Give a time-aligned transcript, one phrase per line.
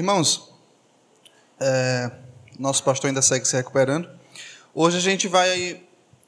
[0.00, 0.48] Irmãos,
[1.60, 2.10] é,
[2.58, 4.08] nosso pastor ainda segue se recuperando.
[4.74, 5.82] Hoje a gente vai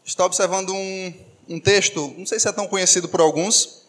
[0.05, 1.15] estar observando um,
[1.49, 3.87] um texto, não sei se é tão conhecido por alguns,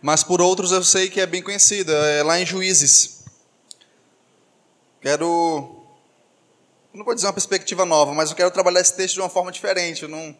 [0.00, 3.24] mas por outros eu sei que é bem conhecido, é lá em Juízes.
[5.02, 5.84] Quero,
[6.94, 9.52] não vou dizer uma perspectiva nova, mas eu quero trabalhar esse texto de uma forma
[9.52, 10.06] diferente.
[10.06, 10.34] Não,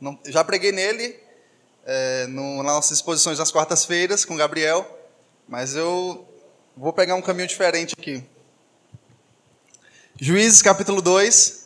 [0.00, 1.20] não, já preguei nele
[1.84, 4.88] é, no, nas nossas exposições nas quartas-feiras com o Gabriel,
[5.46, 6.31] mas eu
[6.76, 8.24] vou pegar um caminho diferente aqui.
[10.18, 11.62] Juízes capítulo 2.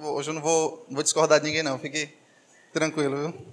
[0.00, 2.12] Hoje eu não vou, não vou discordar de ninguém, não, fique
[2.72, 3.46] tranquilo, viu?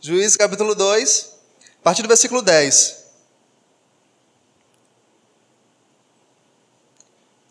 [0.00, 1.32] Juízes capítulo 2,
[1.80, 3.04] a partir do versículo 10.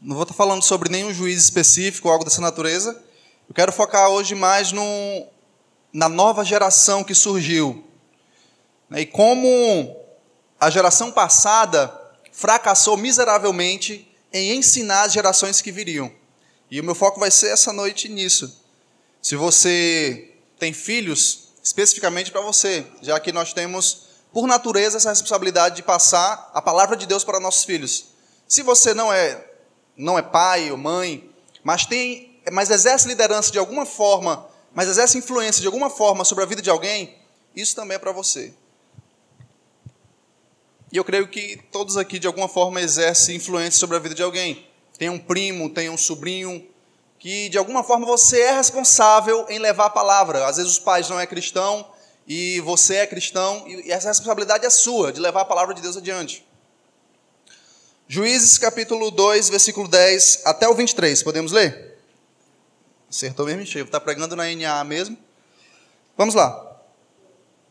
[0.02, 3.04] Não vou estar falando sobre nenhum juiz específico ou algo dessa natureza.
[3.50, 4.84] Eu quero focar hoje mais no,
[5.92, 7.84] na nova geração que surgiu.
[8.90, 9.02] Né?
[9.02, 10.05] E como
[10.60, 11.94] a geração passada
[12.32, 16.12] fracassou miseravelmente em ensinar as gerações que viriam.
[16.70, 18.62] E o meu foco vai ser essa noite nisso.
[19.22, 25.78] Se você tem filhos, especificamente para você, já que nós temos, por natureza, essa responsabilidade
[25.78, 28.08] de passar a palavra de Deus para nossos filhos.
[28.48, 29.44] Se você não é,
[29.96, 31.30] não é pai ou mãe,
[31.64, 36.44] mas tem, mas exerce liderança de alguma forma, mas exerce influência de alguma forma sobre
[36.44, 37.18] a vida de alguém,
[37.56, 38.54] isso também é para você.
[40.92, 44.24] E eu creio que todos aqui, de alguma forma, exercem influência sobre a vida de
[44.24, 44.68] alguém.
[44.98, 46.66] Tem um primo, tem um sobrinho,
[47.20, 50.46] que de alguma forma você é responsável em levar a palavra.
[50.48, 51.86] Às vezes os pais não é cristão
[52.28, 55.96] e você é cristão, e essa responsabilidade é sua, de levar a palavra de Deus
[55.96, 56.46] adiante.
[58.08, 61.98] Juízes capítulo 2, versículo 10 até o 23, podemos ler?
[63.10, 63.86] Acertou mesmo, cheio.
[63.86, 65.18] Está pregando na NA mesmo?
[66.18, 66.48] Vamos lá.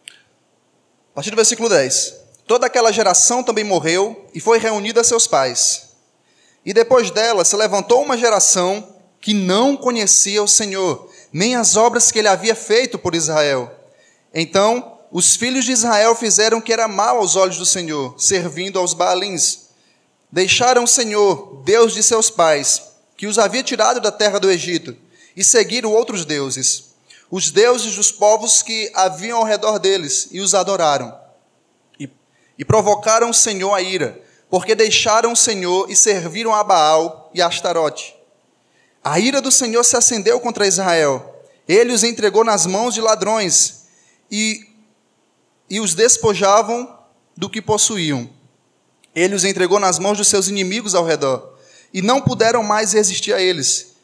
[0.06, 2.23] A partir do versículo 10.
[2.47, 5.95] Toda aquela geração também morreu e foi reunida a seus pais.
[6.64, 12.10] E depois dela se levantou uma geração que não conhecia o Senhor, nem as obras
[12.10, 13.72] que ele havia feito por Israel.
[14.34, 18.78] Então, os filhos de Israel fizeram o que era mal aos olhos do Senhor, servindo
[18.78, 19.61] aos Baalins.
[20.31, 22.82] Deixaram o Senhor, Deus de seus pais,
[23.16, 24.94] que os havia tirado da terra do Egito,
[25.34, 26.93] e seguiram outros deuses,
[27.31, 31.24] os deuses dos povos que haviam ao redor deles, e os adoraram
[32.59, 37.42] e provocaram o Senhor a ira, porque deixaram o Senhor e serviram a Baal e
[37.42, 38.15] a Astarote.
[39.03, 41.43] A ira do Senhor se acendeu contra Israel.
[41.69, 43.87] Ele os entregou nas mãos de ladrões
[44.31, 44.60] e,
[45.69, 46.98] e os despojavam
[47.37, 48.31] do que possuíam.
[49.14, 51.54] Ele os entregou nas mãos dos seus inimigos ao redor
[51.93, 53.94] e não puderam mais resistir a eles.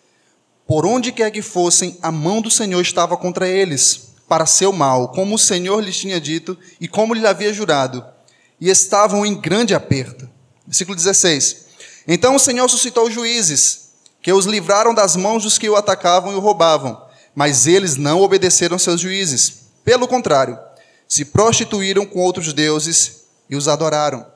[0.67, 5.09] Por onde quer que fossem, a mão do Senhor estava contra eles, para seu mal,
[5.09, 8.05] como o Senhor lhes tinha dito e como lhe havia jurado
[8.61, 10.29] e estavam em grande aperto.
[10.67, 11.67] Versículo 16.
[12.07, 13.91] Então o Senhor suscitou juízes,
[14.23, 17.01] que os livraram das mãos dos que o atacavam e o roubavam,
[17.35, 19.61] mas eles não obedeceram seus juízes.
[19.83, 20.59] Pelo contrário,
[21.09, 24.27] se prostituíram com outros deuses e os adoraram.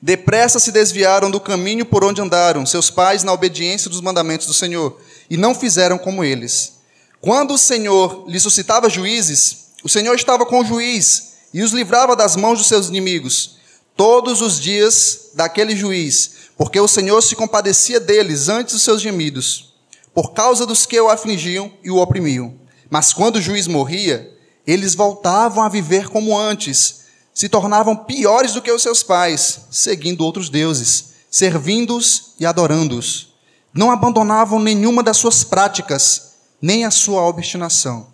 [0.00, 4.54] Depressa se desviaram do caminho por onde andaram seus pais na obediência dos mandamentos do
[4.54, 4.98] Senhor,
[5.28, 6.78] e não fizeram como eles.
[7.20, 12.14] Quando o Senhor lhe suscitava juízes, o Senhor estava com o juiz e os livrava
[12.14, 13.58] das mãos dos seus inimigos
[13.96, 19.74] todos os dias daquele juiz, porque o Senhor se compadecia deles antes dos seus gemidos,
[20.14, 22.54] por causa dos que o afligiam e o oprimiam.
[22.88, 24.34] Mas quando o juiz morria,
[24.66, 27.00] eles voltavam a viver como antes,
[27.34, 33.34] se tornavam piores do que os seus pais, seguindo outros deuses, servindo-os e adorando-os.
[33.72, 38.08] Não abandonavam nenhuma das suas práticas, nem a sua obstinação.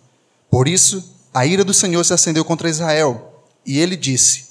[0.49, 4.47] Por isso, a ira do Senhor se acendeu contra Israel, e ele disse: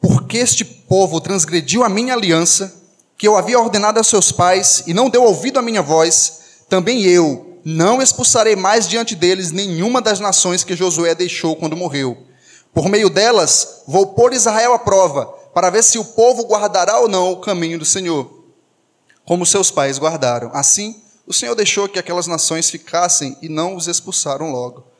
[0.00, 2.82] Porque este povo transgrediu a minha aliança,
[3.16, 7.02] que eu havia ordenado a seus pais, e não deu ouvido à minha voz, também
[7.02, 12.18] eu não expulsarei mais diante deles nenhuma das nações que Josué deixou quando morreu.
[12.74, 17.08] Por meio delas, vou pôr Israel à prova, para ver se o povo guardará ou
[17.08, 18.44] não o caminho do Senhor,
[19.24, 20.50] como seus pais guardaram.
[20.52, 24.93] Assim, o Senhor deixou que aquelas nações ficassem e não os expulsaram logo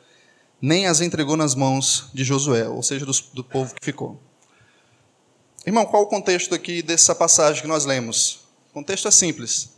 [0.61, 4.19] nem as entregou nas mãos de Josué, ou seja, do, do povo que ficou.
[5.65, 8.41] Irmão, qual o contexto aqui dessa passagem que nós lemos?
[8.69, 9.69] O contexto é simples.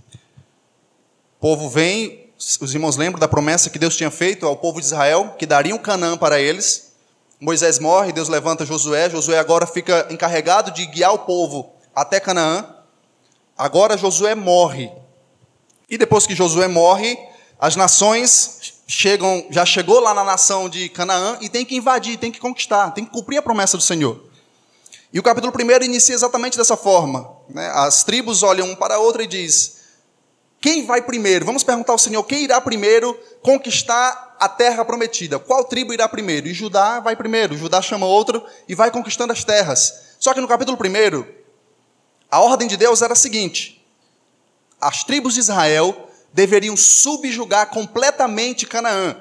[1.38, 4.88] O povo vem, os irmãos lembram da promessa que Deus tinha feito ao povo de
[4.88, 6.94] Israel, que daria um Canaã para eles.
[7.40, 9.10] Moisés morre, Deus levanta Josué.
[9.10, 12.66] Josué agora fica encarregado de guiar o povo até Canaã.
[13.58, 14.92] Agora Josué morre.
[15.90, 17.18] E depois que Josué morre,
[17.60, 22.32] as nações chegam, já chegou lá na nação de Canaã e tem que invadir, tem
[22.32, 24.24] que conquistar, tem que cumprir a promessa do Senhor.
[25.12, 27.30] E o capítulo 1 inicia exatamente dessa forma.
[27.50, 27.70] Né?
[27.74, 29.78] As tribos olham um para a outra e diz:
[30.62, 31.46] Quem vai primeiro?
[31.46, 35.40] Vamos perguntar ao Senhor: quem irá primeiro conquistar a terra prometida?
[35.40, 36.48] Qual tribo irá primeiro?
[36.48, 37.58] E Judá vai primeiro.
[37.58, 40.16] Judá chama outro e vai conquistando as terras.
[40.20, 41.26] Só que no capítulo 1,
[42.30, 43.86] a ordem de Deus era a seguinte:
[44.80, 46.07] as tribos de Israel
[46.38, 49.18] deveriam subjugar completamente Canaã,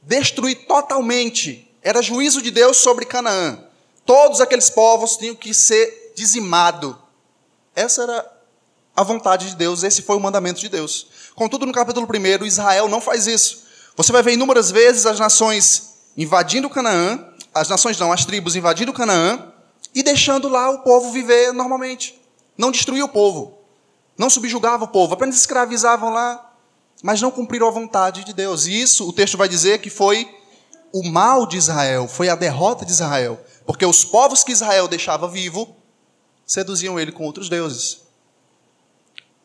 [0.00, 1.70] destruir totalmente.
[1.82, 3.62] Era juízo de Deus sobre Canaã.
[4.06, 6.96] Todos aqueles povos tinham que ser dizimados.
[7.76, 8.32] Essa era
[8.96, 11.08] a vontade de Deus, esse foi o mandamento de Deus.
[11.34, 13.64] Contudo, no capítulo 1, Israel não faz isso.
[13.94, 18.94] Você vai ver inúmeras vezes as nações invadindo Canaã, as nações não, as tribos invadindo
[18.94, 19.52] Canaã
[19.94, 22.18] e deixando lá o povo viver normalmente.
[22.56, 23.57] Não destruía o povo,
[24.18, 26.52] não subjugava o povo, apenas escravizavam lá,
[27.02, 28.66] mas não cumpriram a vontade de Deus.
[28.66, 30.28] E isso o texto vai dizer que foi
[30.92, 33.40] o mal de Israel, foi a derrota de Israel.
[33.64, 35.76] Porque os povos que Israel deixava vivo
[36.44, 38.02] seduziam ele com outros deuses.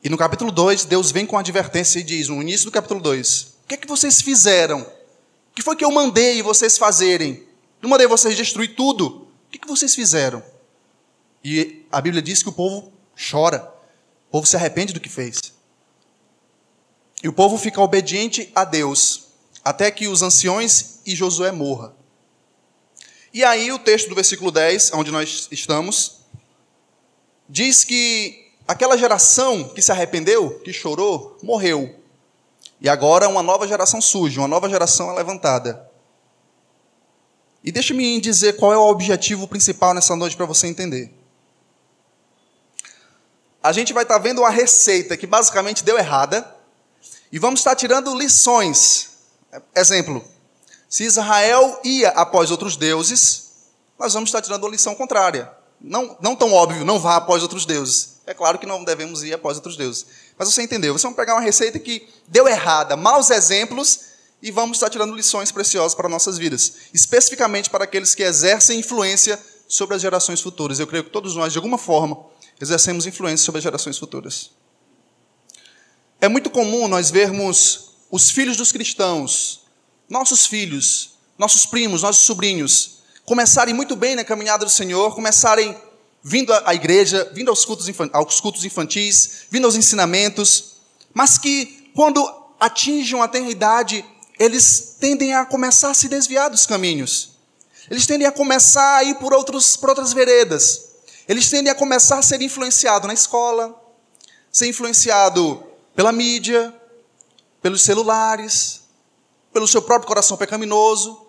[0.03, 3.53] E no capítulo 2, Deus vem com advertência e diz, no início do capítulo 2,
[3.63, 4.81] o que é que vocês fizeram?
[4.81, 7.47] O que foi que eu mandei vocês fazerem?
[7.81, 9.07] Eu mandei vocês destruir tudo.
[9.07, 10.41] O que, é que vocês fizeram?
[11.43, 12.91] E a Bíblia diz que o povo
[13.29, 13.72] chora.
[14.33, 15.53] O povo se arrepende do que fez.
[17.21, 19.27] E o povo fica obediente a Deus,
[19.63, 21.94] até que os anciões e Josué morra.
[23.31, 26.21] E aí o texto do versículo 10, onde nós estamos,
[27.47, 32.00] diz que aquela geração que se arrependeu, que chorou, morreu.
[32.81, 35.88] E agora uma nova geração surge, uma nova geração é levantada.
[37.63, 41.22] E deixe-me dizer qual é o objetivo principal nessa noite para você entender.
[43.63, 46.45] A gente vai estar tá vendo uma receita que basicamente deu errada
[47.31, 49.12] e vamos estar tirando lições.
[49.74, 50.21] Exemplo,
[50.89, 53.51] se Israel ia após outros deuses,
[53.98, 55.50] nós vamos estar tirando a lição contrária.
[55.80, 58.19] Não, não tão óbvio, não vá após outros deuses.
[58.27, 60.06] É claro que não devemos ir após outros deuses.
[60.38, 60.92] Mas você entendeu?
[60.94, 64.01] Você vai pegar uma receita que deu errada, maus exemplos,
[64.42, 66.74] e vamos estar tirando lições preciosas para nossas vidas.
[66.94, 69.39] Especificamente para aqueles que exercem influência
[69.69, 70.80] sobre as gerações futuras.
[70.80, 74.51] Eu creio que todos nós, de alguma forma, exercemos influência sobre as gerações futuras.
[76.21, 79.63] É muito comum nós vermos os filhos dos cristãos
[80.09, 85.75] nossos filhos, nossos primos, nossos sobrinhos, começarem muito bem na caminhada do Senhor, começarem
[86.23, 90.73] vindo à igreja, vindo aos cultos, aos cultos infantis, vindo aos ensinamentos,
[91.13, 92.23] mas que quando
[92.59, 94.06] atingem a eternidade,
[94.39, 97.31] eles tendem a começar a se desviar dos caminhos.
[97.89, 100.93] Eles tendem a começar a ir por, outros, por outras veredas.
[101.27, 103.79] Eles tendem a começar a ser influenciado na escola,
[104.51, 105.63] ser influenciado
[105.95, 106.73] pela mídia,
[107.61, 108.81] pelos celulares,
[109.53, 111.25] pelo seu próprio coração pecaminoso.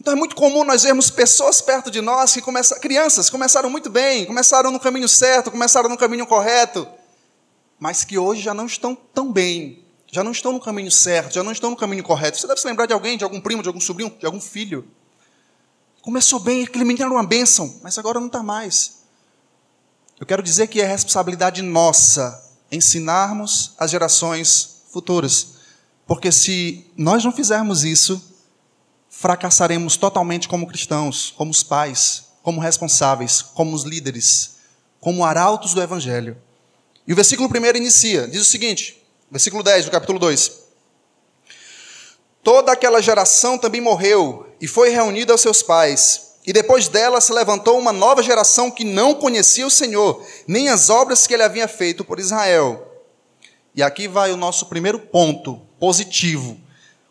[0.00, 3.90] Então é muito comum nós vermos pessoas perto de nós que começam, crianças começaram muito
[3.90, 6.86] bem, começaram no caminho certo, começaram no caminho correto,
[7.78, 11.42] mas que hoje já não estão tão bem, já não estão no caminho certo, já
[11.42, 12.38] não estão no caminho correto.
[12.38, 14.86] Você deve se lembrar de alguém, de algum primo, de algum sobrinho, de algum filho.
[16.06, 18.98] Começou bem, aquele menino era uma bênção, mas agora não está mais.
[20.20, 25.56] Eu quero dizer que é responsabilidade nossa ensinarmos as gerações futuras
[26.06, 28.22] porque se nós não fizermos isso,
[29.10, 34.58] fracassaremos totalmente como cristãos, como os pais, como responsáveis, como os líderes,
[35.00, 36.40] como arautos do Evangelho.
[37.04, 40.52] E o versículo 1 inicia, diz o seguinte, versículo 10 do capítulo 2.
[42.44, 46.34] Toda aquela geração também morreu e foi reunida aos seus pais.
[46.46, 50.88] E depois dela se levantou uma nova geração que não conhecia o Senhor, nem as
[50.88, 52.86] obras que ele havia feito por Israel.
[53.74, 56.58] E aqui vai o nosso primeiro ponto positivo.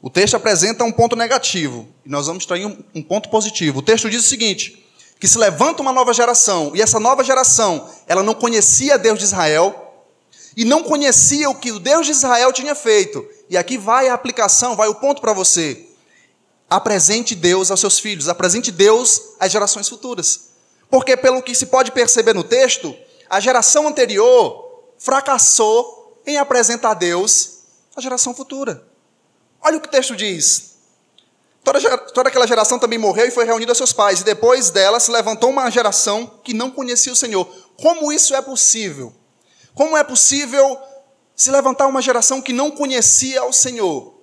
[0.02, 3.80] O texto apresenta um ponto negativo, e nós vamos extrair um, um ponto positivo.
[3.80, 4.86] O texto diz o seguinte:
[5.20, 9.26] que se levanta uma nova geração, e essa nova geração, ela não conhecia Deus de
[9.26, 10.06] Israel,
[10.56, 13.28] e não conhecia o que o Deus de Israel tinha feito.
[13.50, 15.86] E aqui vai a aplicação, vai o ponto para você.
[16.70, 20.50] Apresente Deus aos seus filhos, apresente Deus às gerações futuras.
[20.90, 22.96] Porque, pelo que se pode perceber no texto,
[23.30, 27.60] a geração anterior fracassou em apresentar Deus
[27.96, 28.88] a geração futura.
[29.62, 30.76] Olha o que o texto diz.
[31.64, 35.00] Toda, toda aquela geração também morreu e foi reunida a seus pais, e depois dela
[35.00, 37.48] se levantou uma geração que não conhecia o Senhor.
[37.76, 39.14] Como isso é possível?
[39.74, 40.80] Como é possível
[41.36, 44.15] se levantar uma geração que não conhecia o Senhor?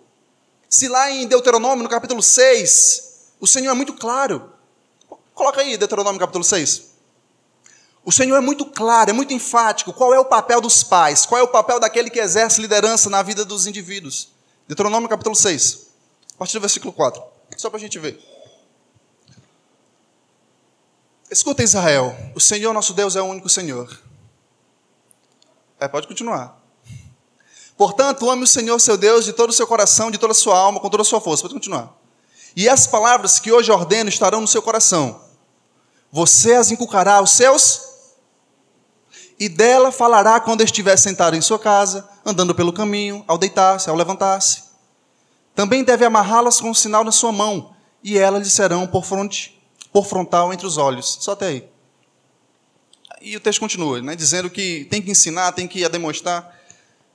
[0.73, 4.55] Se lá em Deuteronômio, no capítulo 6, o Senhor é muito claro.
[5.35, 6.85] Coloca aí Deuteronômio capítulo 6.
[8.03, 9.93] O Senhor é muito claro, é muito enfático.
[9.93, 11.27] Qual é o papel dos pais?
[11.27, 14.31] Qual é o papel daquele que exerce liderança na vida dos indivíduos?
[14.67, 15.89] Deuteronômio capítulo 6,
[16.37, 17.23] a partir do versículo 4.
[17.59, 18.19] Só para a gente ver.
[21.31, 24.01] Escuta, Israel, o Senhor nosso Deus é o único Senhor.
[25.79, 26.62] É, pode continuar.
[27.77, 30.57] Portanto, ame o Senhor seu Deus de todo o seu coração, de toda a sua
[30.57, 31.43] alma, com toda a sua força.
[31.43, 31.93] Pode continuar.
[32.55, 35.21] E as palavras que hoje ordeno estarão no seu coração.
[36.11, 37.93] Você as inculcará aos seus
[39.39, 43.97] e dela falará quando estiver sentado em sua casa, andando pelo caminho, ao deitar-se, ao
[43.97, 44.63] levantar-se.
[45.55, 47.75] Também deve amarrá-las com um sinal na sua mão,
[48.05, 49.61] e elas lhe serão por, fronte,
[49.93, 51.19] por frontal entre os olhos.
[51.21, 51.69] Só até aí.
[53.21, 56.62] E o texto continua, né, dizendo que tem que ensinar, tem que demonstrar.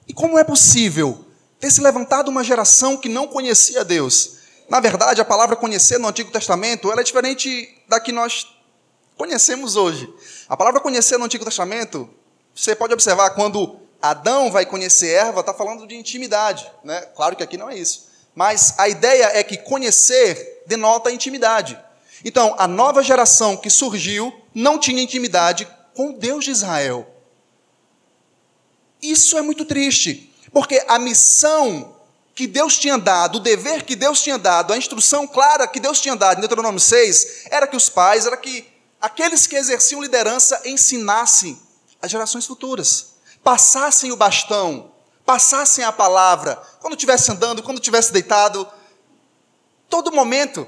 [0.08, 1.26] E como é possível
[1.60, 4.38] ter se levantado uma geração que não conhecia Deus?
[4.70, 8.48] Na verdade, a palavra conhecer no Antigo Testamento ela é diferente da que nós
[9.18, 10.12] conhecemos hoje.
[10.48, 12.10] A palavra conhecer no Antigo Testamento,
[12.56, 16.72] você pode observar quando Adão vai conhecer Eva, está falando de intimidade.
[16.84, 17.02] Né?
[17.16, 18.08] Claro que aqui não é isso.
[18.36, 21.78] Mas a ideia é que conhecer denota intimidade.
[22.24, 27.08] Então, a nova geração que surgiu não tinha intimidade com Deus de Israel.
[29.02, 31.96] Isso é muito triste, porque a missão
[32.34, 36.00] que Deus tinha dado, o dever que Deus tinha dado, a instrução clara que Deus
[36.00, 38.68] tinha dado em Deuteronômio 6, era que os pais, era que
[39.02, 41.60] aqueles que exerciam liderança ensinassem
[42.02, 43.14] as gerações futuras,
[43.44, 44.92] passassem o bastão,
[45.26, 48.68] passassem a palavra, quando estivesse andando, quando estivesse deitado,
[49.90, 50.68] todo momento.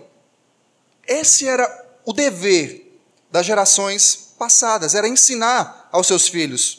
[1.07, 2.99] Esse era o dever
[3.31, 6.78] das gerações passadas, era ensinar aos seus filhos.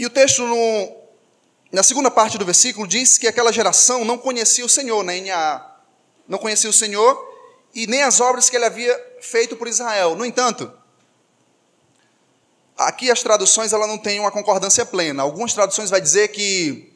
[0.00, 0.96] E o texto, no,
[1.70, 5.76] na segunda parte do versículo, diz que aquela geração não conhecia o Senhor, na NAA.
[6.26, 7.22] Não conhecia o Senhor
[7.74, 10.16] e nem as obras que ele havia feito por Israel.
[10.16, 10.72] No entanto,
[12.78, 15.22] aqui as traduções ela não têm uma concordância plena.
[15.22, 16.94] Algumas traduções vai dizer que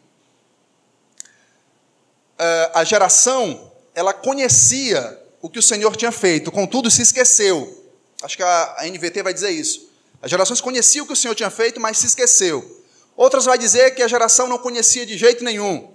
[2.41, 7.85] uh, a geração ela conhecia o que o Senhor tinha feito, contudo se esqueceu.
[8.23, 9.91] Acho que a, a NVT vai dizer isso.
[10.23, 12.83] As gerações conheciam o que o Senhor tinha feito, mas se esqueceu.
[13.17, 15.93] Outras vai dizer que a geração não conhecia de jeito nenhum.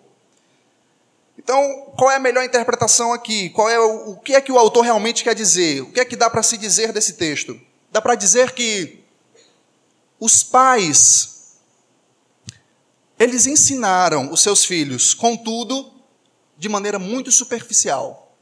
[1.38, 3.50] Então, qual é a melhor interpretação aqui?
[3.50, 5.82] Qual é o, o que é que o autor realmente quer dizer?
[5.82, 7.60] O que é que dá para se dizer desse texto?
[7.92, 9.04] Dá para dizer que
[10.20, 11.40] os pais
[13.20, 15.92] eles ensinaram os seus filhos, contudo,
[16.58, 18.34] de maneira muito superficial.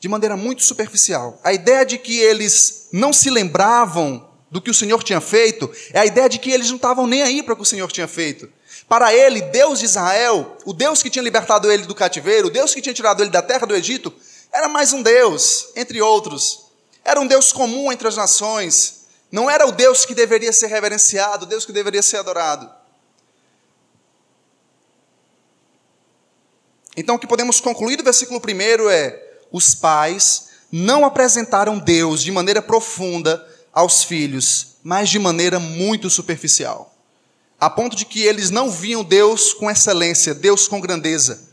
[0.00, 1.40] De maneira muito superficial.
[1.44, 6.00] A ideia de que eles não se lembravam do que o Senhor tinha feito é
[6.00, 8.06] a ideia de que eles não estavam nem aí para o que o Senhor tinha
[8.06, 8.48] feito.
[8.88, 12.72] Para ele, Deus de Israel, o Deus que tinha libertado ele do cativeiro, o Deus
[12.72, 14.12] que tinha tirado ele da terra do Egito,
[14.52, 16.66] era mais um Deus, entre outros.
[17.04, 19.06] Era um Deus comum entre as nações.
[19.30, 22.70] Não era o Deus que deveria ser reverenciado, o Deus que deveria ser adorado.
[26.96, 29.22] Então, o que podemos concluir do versículo 1 é:
[29.52, 33.46] os pais não apresentaram Deus de maneira profunda
[33.76, 36.96] aos filhos, mas de maneira muito superficial
[37.58, 41.48] a ponto de que eles não viam Deus com excelência, Deus com grandeza.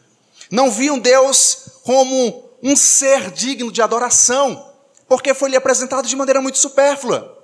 [0.51, 4.71] Não viam Deus como um ser digno de adoração,
[5.07, 7.41] porque foi lhe apresentado de maneira muito supérflua.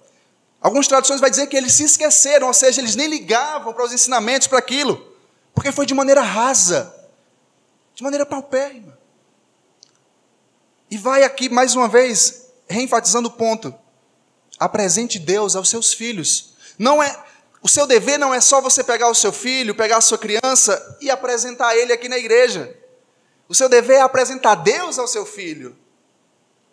[0.62, 3.94] Algumas traduções vai dizer que eles se esqueceram, ou seja, eles nem ligavam para os
[3.94, 5.16] ensinamentos para aquilo,
[5.54, 6.94] porque foi de maneira rasa,
[7.96, 8.98] de maneira paupérrima.
[10.92, 13.74] E vai aqui mais uma vez reenfatizando o ponto:
[14.60, 16.54] apresente Deus aos seus filhos.
[16.78, 17.24] Não é
[17.62, 20.98] o seu dever não é só você pegar o seu filho, pegar a sua criança
[21.02, 22.74] e apresentar ele aqui na igreja.
[23.50, 25.76] O seu dever é apresentar Deus ao seu filho.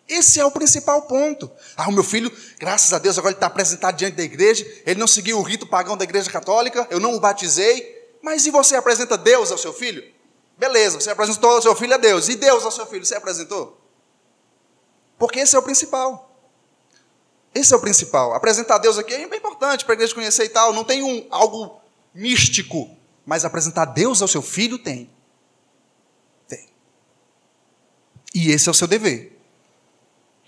[0.07, 1.51] Esse é o principal ponto.
[1.75, 4.99] Ah, o meu filho, graças a Deus, agora ele está apresentado diante da igreja, ele
[4.99, 8.77] não seguiu o rito pagão da igreja católica, eu não o batizei, mas e você
[8.77, 10.03] apresenta Deus ao seu filho?
[10.57, 12.29] Beleza, você apresentou o seu filho a Deus.
[12.29, 13.77] E Deus ao seu filho, você apresentou?
[15.17, 16.26] Porque esse é o principal.
[17.57, 18.35] Esse é o principal.
[18.35, 20.71] Apresentar Deus aqui é importante para a igreja conhecer e tal.
[20.73, 21.81] Não tem um, algo
[22.13, 22.95] místico.
[23.25, 25.09] Mas apresentar Deus ao seu filho tem.
[26.47, 26.69] Tem.
[28.33, 29.41] E esse é o seu dever.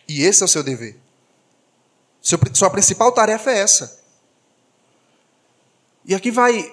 [0.07, 0.99] E esse é o seu dever.
[2.21, 4.03] Seu, sua principal tarefa é essa.
[6.05, 6.71] E aqui vai.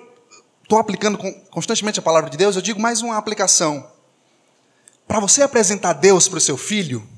[0.62, 1.16] Estou aplicando
[1.50, 3.90] constantemente a palavra de Deus, eu digo mais uma aplicação.
[5.08, 7.08] Para você apresentar Deus para o seu filho,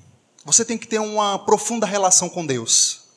[0.45, 3.08] você tem que ter uma profunda relação com Deus.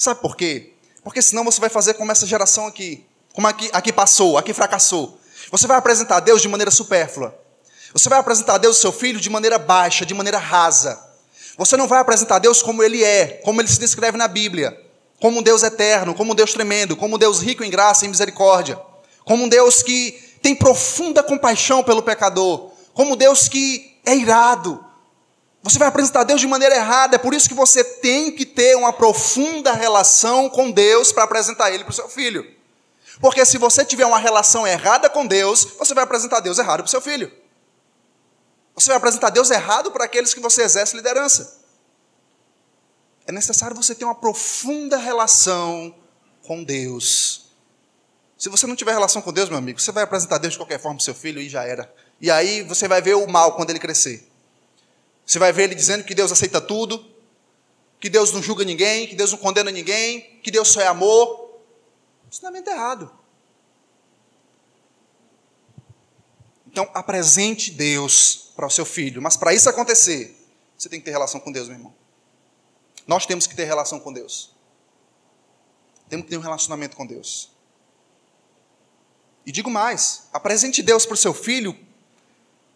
[0.00, 0.72] Sabe por quê?
[1.04, 3.04] Porque senão você vai fazer como essa geração aqui,
[3.34, 5.20] como aqui, aqui passou, aqui fracassou.
[5.50, 7.38] Você vai apresentar Deus de maneira supérflua.
[7.92, 10.98] Você vai apresentar Deus seu filho de maneira baixa, de maneira rasa.
[11.58, 14.74] Você não vai apresentar Deus como ele é, como ele se descreve na Bíblia,
[15.20, 18.08] como um Deus eterno, como um Deus tremendo, como um Deus rico em graça e
[18.08, 18.80] misericórdia,
[19.26, 24.82] como um Deus que tem profunda compaixão pelo pecador, como um Deus que é irado,
[25.62, 27.16] Você vai apresentar Deus de maneira errada.
[27.16, 31.70] É por isso que você tem que ter uma profunda relação com Deus para apresentar
[31.70, 32.58] Ele para o seu filho.
[33.20, 36.86] Porque se você tiver uma relação errada com Deus, você vai apresentar Deus errado para
[36.86, 37.30] o seu filho.
[38.74, 41.60] Você vai apresentar Deus errado para aqueles que você exerce liderança.
[43.26, 45.94] É necessário você ter uma profunda relação
[46.42, 47.50] com Deus.
[48.38, 50.80] Se você não tiver relação com Deus, meu amigo, você vai apresentar Deus de qualquer
[50.80, 51.92] forma para o seu filho e já era.
[52.18, 54.29] E aí você vai ver o mal quando ele crescer.
[55.30, 57.08] Você vai ver ele dizendo que Deus aceita tudo,
[58.00, 61.60] que Deus não julga ninguém, que Deus não condena ninguém, que Deus só é amor.
[62.28, 63.08] Ensinamento errado.
[66.66, 69.22] Então, apresente Deus para o seu filho.
[69.22, 70.36] Mas para isso acontecer,
[70.76, 71.94] você tem que ter relação com Deus, meu irmão.
[73.06, 74.52] Nós temos que ter relação com Deus.
[76.08, 77.52] Temos que ter um relacionamento com Deus.
[79.46, 81.78] E digo mais: apresente Deus para o seu filho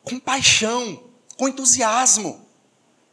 [0.05, 2.44] com paixão, com entusiasmo.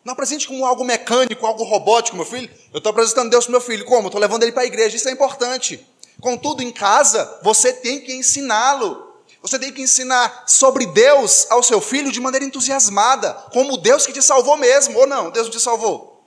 [0.03, 2.49] Não apresente como algo mecânico, algo robótico, meu filho.
[2.73, 3.85] Eu estou apresentando Deus para meu filho.
[3.85, 4.07] Como?
[4.07, 4.95] Estou levando ele para a igreja.
[4.95, 5.85] Isso é importante.
[6.19, 9.11] Contudo, em casa, você tem que ensiná-lo.
[9.41, 14.13] Você tem que ensinar sobre Deus ao seu filho de maneira entusiasmada, como Deus que
[14.13, 15.31] te salvou mesmo, ou não?
[15.31, 16.23] Deus não te salvou.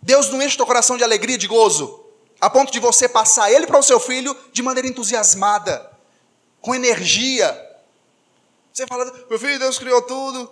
[0.00, 2.04] Deus não enche o teu coração de alegria, de gozo,
[2.40, 5.90] a ponto de você passar ele para o seu filho de maneira entusiasmada,
[6.60, 7.68] com energia.
[8.72, 10.50] Você fala, meu filho, Deus criou tudo,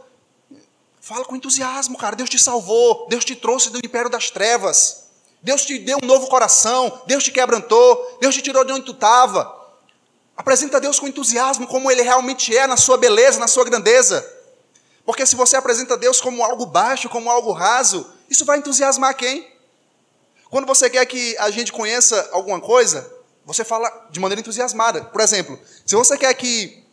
[1.00, 2.17] Fala com entusiasmo, cara.
[2.17, 5.05] Deus te salvou, Deus te trouxe do império das trevas.
[5.43, 8.93] Deus te deu um novo coração, Deus te quebrantou, Deus te tirou de onde tu
[8.93, 9.57] estava.
[10.37, 14.25] Apresenta Deus com entusiasmo, como Ele realmente é, na sua beleza, na sua grandeza.
[15.05, 19.50] Porque se você apresenta Deus como algo baixo, como algo raso, isso vai entusiasmar quem?
[20.50, 23.11] Quando você quer que a gente conheça alguma coisa,
[23.45, 25.05] você fala de maneira entusiasmada.
[25.05, 26.85] Por exemplo, se você quer que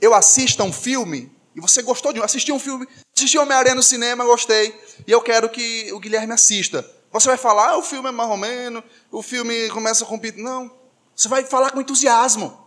[0.00, 2.86] eu assista um filme, e você gostou de assistir um filme,
[3.22, 6.84] assisti Homem-Aranha no cinema, gostei, e eu quero que o Guilherme assista.
[7.12, 10.42] Você vai falar, ah, o filme é menos, o filme começa com Peter.
[10.42, 10.70] Não.
[11.14, 12.58] Você vai falar com entusiasmo.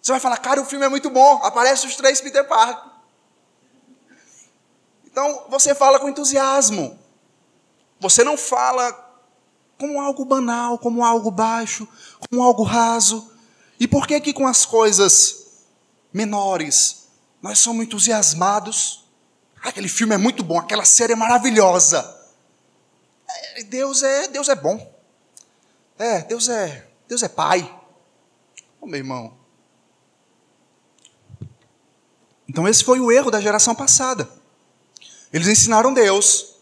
[0.00, 2.90] Você vai falar, cara, o filme é muito bom, aparece os três Peter Parker.
[5.04, 6.98] Então, você fala com entusiasmo.
[8.00, 8.92] Você não fala
[9.78, 11.86] como algo banal, como algo baixo,
[12.28, 13.30] como algo raso.
[13.78, 15.64] E por que que com as coisas
[16.12, 17.06] menores
[17.42, 19.05] nós somos entusiasmados.
[19.66, 22.16] Aquele filme é muito bom, aquela série é maravilhosa.
[23.28, 24.94] É, Deus é, Deus é bom.
[25.98, 27.68] É, Deus é, Deus é pai.
[28.80, 29.36] Meu irmão.
[32.48, 34.30] Então esse foi o erro da geração passada.
[35.32, 36.54] Eles ensinaram Deus,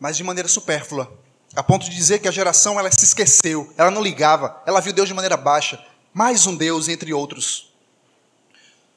[0.00, 1.16] mas de maneira supérflua,
[1.54, 4.92] a ponto de dizer que a geração ela se esqueceu, ela não ligava, ela viu
[4.92, 5.80] Deus de maneira baixa,
[6.12, 7.72] mais um Deus entre outros.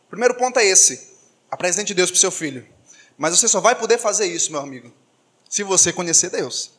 [0.09, 1.13] Primeiro ponto é esse:
[1.51, 2.72] Apresente Deus para o seu filho.
[3.17, 4.91] Mas você só vai poder fazer isso, meu amigo,
[5.49, 6.71] se você conhecer Deus.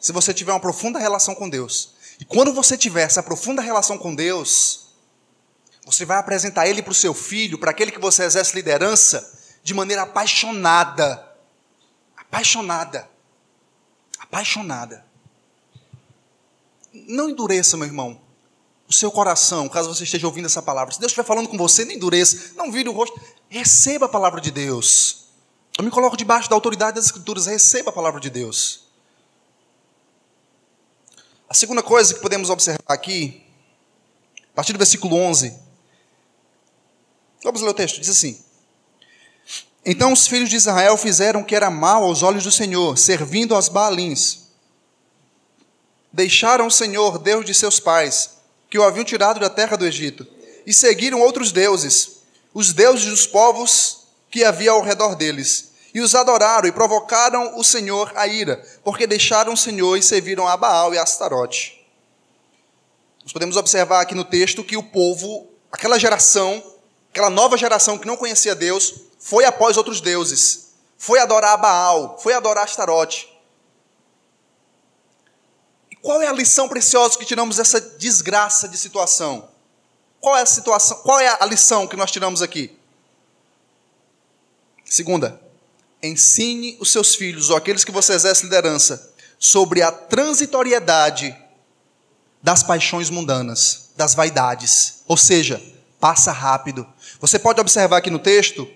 [0.00, 1.94] Se você tiver uma profunda relação com Deus.
[2.20, 4.88] E quando você tiver essa profunda relação com Deus,
[5.84, 9.72] você vai apresentar Ele para o seu filho, para aquele que você exerce liderança, de
[9.72, 11.26] maneira apaixonada.
[12.16, 13.08] Apaixonada.
[14.18, 15.04] Apaixonada.
[16.92, 18.20] Não endureça, meu irmão
[18.86, 20.92] o seu coração, caso você esteja ouvindo essa palavra.
[20.92, 23.18] Se Deus estiver falando com você, não endureça, não vire o rosto.
[23.48, 25.23] Receba a palavra de Deus.
[25.76, 28.84] Eu me coloco debaixo da autoridade das Escrituras, receba a palavra de Deus.
[31.48, 33.44] A segunda coisa que podemos observar aqui,
[34.52, 35.52] a partir do versículo 11.
[37.42, 38.42] Vamos ler o texto, diz assim:
[39.84, 43.54] Então os filhos de Israel fizeram o que era mal aos olhos do Senhor, servindo
[43.54, 44.44] aos Baalins.
[46.12, 48.30] Deixaram o Senhor, Deus de seus pais,
[48.70, 50.24] que o haviam tirado da terra do Egito,
[50.64, 52.18] e seguiram outros deuses,
[52.54, 54.03] os deuses dos povos
[54.34, 59.06] que havia ao redor deles, e os adoraram e provocaram o Senhor a ira, porque
[59.06, 61.86] deixaram o Senhor e serviram a Baal e a Astarote.
[63.22, 66.60] Nós podemos observar aqui no texto que o povo, aquela geração,
[67.12, 72.18] aquela nova geração que não conhecia Deus, foi após outros deuses, foi adorar a Baal,
[72.18, 73.32] foi adorar Astarote.
[76.02, 79.48] Qual é a lição preciosa que tiramos dessa desgraça de situação?
[80.20, 80.96] Qual é a situação?
[81.04, 82.76] Qual é a lição que nós tiramos aqui?
[84.94, 85.40] Segunda,
[86.00, 91.36] ensine os seus filhos ou aqueles que você exerce liderança sobre a transitoriedade
[92.40, 95.02] das paixões mundanas, das vaidades.
[95.08, 95.60] Ou seja,
[95.98, 96.86] passa rápido.
[97.18, 98.70] Você pode observar aqui no texto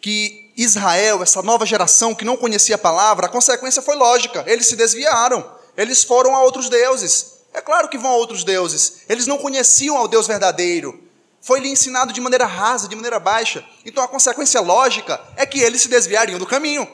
[0.00, 4.64] que Israel, essa nova geração que não conhecia a palavra, a consequência foi lógica, eles
[4.64, 5.46] se desviaram.
[5.76, 7.40] Eles foram a outros deuses.
[7.52, 9.02] É claro que vão a outros deuses.
[9.06, 11.11] Eles não conheciam ao Deus verdadeiro.
[11.42, 13.64] Foi-lhe ensinado de maneira rasa, de maneira baixa.
[13.84, 16.88] Então a consequência lógica é que eles se desviariam do caminho.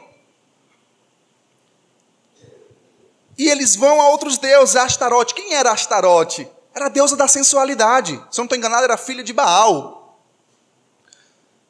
[3.37, 5.35] E eles vão a outros deuses, a Astarote.
[5.35, 6.49] Quem era Astarote?
[6.75, 8.15] Era a deusa da sensualidade.
[8.31, 10.19] Se eu não estou enganado, era filha de Baal.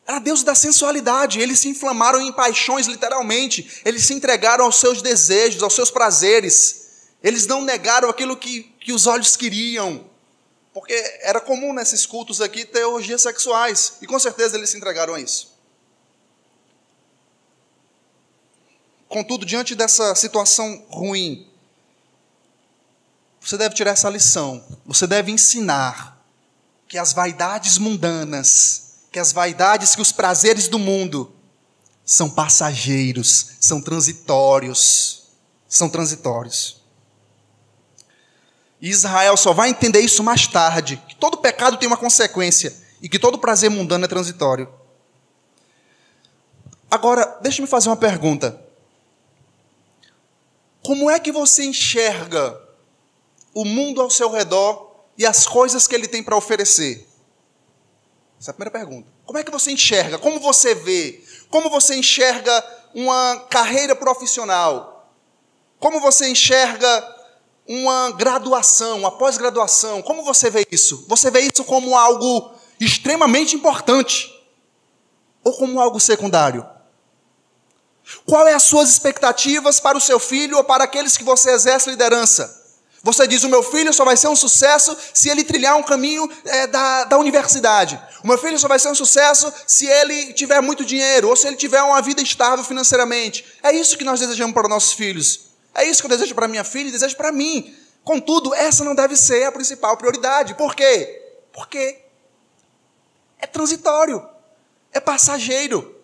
[0.07, 1.41] Era a deusa da sensualidade.
[1.41, 3.83] Eles se inflamaram em paixões, literalmente.
[3.85, 7.11] Eles se entregaram aos seus desejos, aos seus prazeres.
[7.23, 10.08] Eles não negaram aquilo que, que os olhos queriam.
[10.73, 12.85] Porque era comum nesses cultos aqui ter
[13.19, 13.95] sexuais.
[14.01, 15.57] E com certeza eles se entregaram a isso.
[19.09, 21.49] Contudo, diante dessa situação ruim,
[23.41, 24.63] você deve tirar essa lição.
[24.85, 26.23] Você deve ensinar
[26.87, 31.35] que as vaidades mundanas, que as vaidades, que os prazeres do mundo
[32.05, 35.25] são passageiros, são transitórios.
[35.69, 36.78] São transitórios.
[38.81, 43.09] E Israel só vai entender isso mais tarde, que todo pecado tem uma consequência e
[43.09, 44.69] que todo prazer mundano é transitório.
[46.91, 48.61] Agora, deixe-me fazer uma pergunta.
[50.83, 52.59] Como é que você enxerga
[53.53, 57.07] o mundo ao seu redor e as coisas que ele tem para oferecer?
[58.41, 59.09] Essa é a primeira pergunta.
[59.27, 60.19] Como é que você enxerga?
[60.19, 61.23] Como você vê?
[61.51, 62.65] Como você enxerga
[62.95, 65.13] uma carreira profissional?
[65.79, 67.18] Como você enxerga
[67.69, 70.01] uma graduação, uma pós-graduação?
[70.01, 71.05] Como você vê isso?
[71.07, 72.51] Você vê isso como algo
[72.81, 74.35] extremamente importante
[75.45, 76.67] ou como algo secundário?
[78.25, 81.91] Qual é as suas expectativas para o seu filho ou para aqueles que você exerce
[81.91, 82.57] liderança?
[83.03, 86.29] Você diz: o meu filho só vai ser um sucesso se ele trilhar um caminho
[86.45, 88.01] é, da, da universidade.
[88.25, 91.47] O meu filho só vai ser um sucesso se ele tiver muito dinheiro ou se
[91.47, 93.45] ele tiver uma vida estável financeiramente.
[93.63, 95.48] É isso que nós desejamos para nossos filhos.
[95.75, 97.75] É isso que eu desejo para minha filha e desejo para mim.
[98.05, 100.55] Contudo, essa não deve ser a principal prioridade.
[100.55, 101.23] Por quê?
[101.53, 102.01] Porque
[103.39, 104.27] é transitório,
[104.93, 105.97] é passageiro.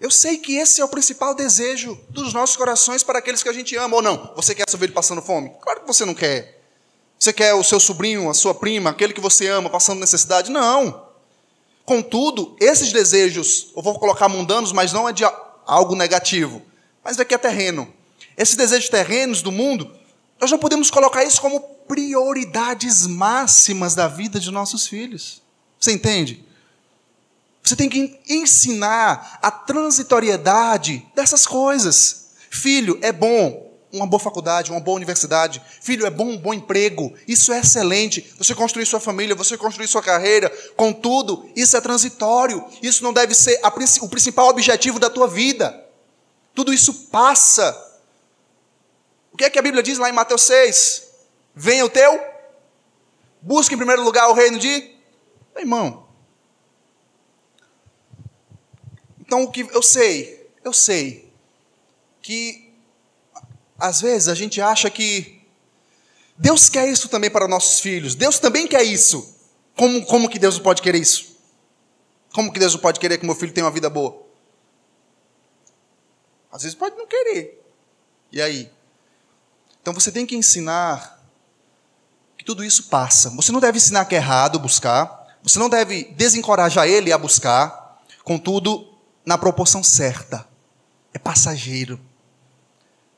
[0.00, 3.52] Eu sei que esse é o principal desejo dos nossos corações para aqueles que a
[3.52, 4.32] gente ama ou não.
[4.34, 5.52] Você quer seu filho passando fome?
[5.60, 6.60] Claro que você não quer.
[7.18, 10.50] Você quer o seu sobrinho, a sua prima, aquele que você ama passando necessidade?
[10.50, 11.06] Não.
[11.84, 15.22] Contudo, esses desejos, eu vou colocar mundanos, mas não é de
[15.64, 16.62] algo negativo,
[17.04, 17.92] mas daqui é terreno.
[18.36, 19.90] Esses desejos terrenos do mundo,
[20.40, 25.42] nós não podemos colocar isso como prioridades máximas da vida de nossos filhos.
[25.78, 26.44] Você entende?
[27.62, 32.28] Você tem que ensinar a transitoriedade dessas coisas.
[32.50, 35.62] Filho, é bom uma boa faculdade, uma boa universidade.
[35.80, 37.12] Filho, é bom um bom emprego.
[37.28, 38.32] Isso é excelente.
[38.38, 40.50] Você construir sua família, você construir sua carreira.
[40.76, 42.64] Contudo, isso é transitório.
[42.82, 43.68] Isso não deve ser a,
[44.00, 45.81] o principal objetivo da tua vida.
[46.54, 48.00] Tudo isso passa.
[49.32, 51.10] O que é que a Bíblia diz lá em Mateus 6?
[51.54, 52.20] Venha o teu,
[53.40, 54.92] busque em primeiro lugar o reino de.
[55.54, 56.02] Meu irmão,
[59.32, 61.32] Então, o que eu sei, eu sei
[62.20, 62.70] que
[63.78, 65.40] às vezes a gente acha que
[66.36, 68.14] Deus quer isso também para nossos filhos.
[68.14, 69.34] Deus também quer isso.
[69.74, 71.34] Como, como que Deus pode querer isso?
[72.34, 74.21] Como que Deus pode querer que meu filho tenha uma vida boa?
[76.52, 77.64] Às vezes pode não querer.
[78.30, 78.70] E aí?
[79.80, 81.20] Então você tem que ensinar
[82.36, 83.30] que tudo isso passa.
[83.30, 85.38] Você não deve ensinar que é errado buscar.
[85.42, 88.02] Você não deve desencorajar ele a buscar.
[88.22, 88.92] Contudo,
[89.24, 90.46] na proporção certa.
[91.14, 91.98] É passageiro.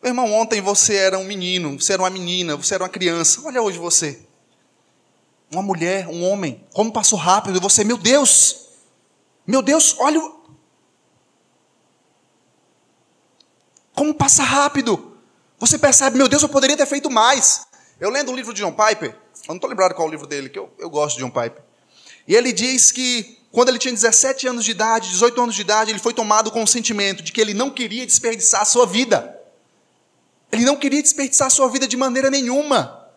[0.03, 3.40] Meu irmão, ontem você era um menino, você era uma menina, você era uma criança.
[3.44, 4.20] Olha hoje você.
[5.51, 6.62] Uma mulher, um homem.
[6.73, 7.61] Como passou rápido.
[7.61, 8.68] Você, meu Deus.
[9.47, 10.20] Meu Deus, olha.
[13.94, 15.16] Como passa rápido.
[15.59, 17.66] Você percebe, meu Deus, eu poderia ter feito mais.
[18.00, 20.26] Eu lendo o livro de John Piper, eu não estou lembrado qual é o livro
[20.26, 21.62] dele, que eu, eu gosto de John Piper.
[22.26, 25.90] E ele diz que quando ele tinha 17 anos de idade, 18 anos de idade,
[25.92, 29.40] ele foi tomado com o sentimento de que ele não queria desperdiçar a sua vida.
[30.50, 33.09] Ele não queria desperdiçar a sua vida de maneira nenhuma.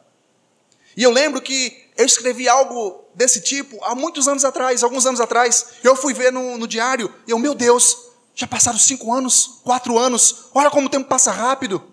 [0.96, 5.20] E eu lembro que eu escrevi algo desse tipo há muitos anos atrás, alguns anos
[5.20, 5.66] atrás.
[5.84, 7.98] Eu fui ver no, no diário e eu, meu Deus,
[8.38, 11.84] já passaram cinco anos, quatro anos, olha como o tempo passa rápido.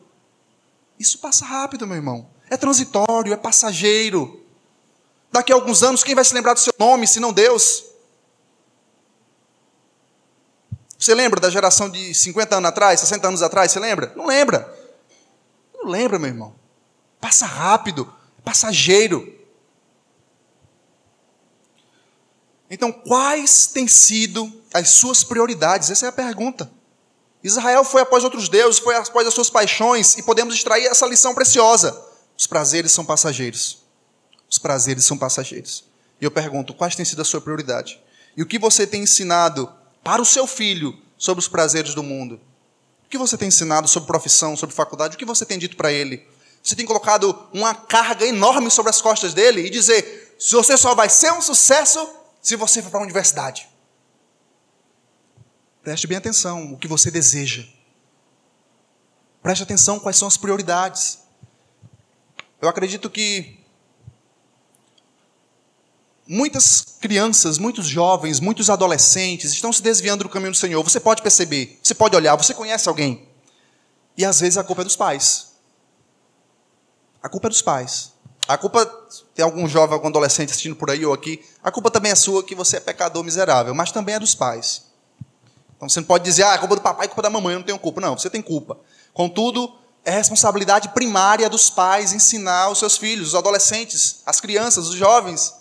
[0.98, 2.28] Isso passa rápido, meu irmão.
[2.50, 4.44] É transitório, é passageiro.
[5.32, 7.82] Daqui a alguns anos, quem vai se lembrar do seu nome, se não Deus?
[10.98, 13.72] Você lembra da geração de 50 anos atrás, 60 anos atrás?
[13.72, 14.12] Você lembra?
[14.14, 14.70] Não lembra.
[15.72, 16.54] Não lembra, meu irmão.
[17.22, 19.34] Passa rápido, passageiro.
[22.68, 25.90] Então, quais têm sido as suas prioridades?
[25.90, 26.70] Essa é a pergunta.
[27.42, 31.34] Israel foi após outros deuses, foi após as suas paixões, e podemos extrair essa lição
[31.34, 31.96] preciosa.
[32.36, 33.84] Os prazeres são passageiros.
[34.50, 35.84] Os prazeres são passageiros.
[36.20, 38.02] E eu pergunto, quais têm sido a sua prioridade?
[38.36, 42.40] E o que você tem ensinado para o seu filho sobre os prazeres do mundo?
[43.06, 45.14] O que você tem ensinado sobre profissão, sobre faculdade?
[45.14, 46.26] O que você tem dito para ele?
[46.62, 50.94] Você tem colocado uma carga enorme sobre as costas dele e dizer: se você só
[50.94, 52.08] vai ser um sucesso
[52.42, 53.68] se você for para a universidade.
[55.84, 57.62] Preste bem atenção o que você deseja.
[59.42, 61.18] Preste atenção quais são as prioridades.
[62.58, 63.58] Eu acredito que
[66.26, 70.82] muitas crianças, muitos jovens, muitos adolescentes estão se desviando do caminho do Senhor.
[70.82, 73.28] Você pode perceber, você pode olhar, você conhece alguém.
[74.16, 75.52] E às vezes a culpa é dos pais.
[77.22, 78.14] A culpa é dos pais.
[78.48, 78.86] A culpa,
[79.34, 82.42] tem algum jovem, algum adolescente assistindo por aí ou aqui, a culpa também é sua
[82.42, 84.83] que você é pecador miserável, mas também é dos pais.
[85.76, 87.30] Então você não pode dizer, ah, a culpa é do papai, a culpa é da
[87.30, 88.00] mamãe, eu não tenho culpa.
[88.00, 88.78] Não, você tem culpa.
[89.12, 89.72] Contudo,
[90.04, 95.54] é responsabilidade primária dos pais ensinar os seus filhos, os adolescentes, as crianças, os jovens,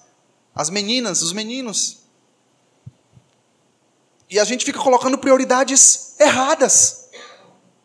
[0.54, 2.00] as meninas, os meninos.
[4.30, 7.04] E a gente fica colocando prioridades erradas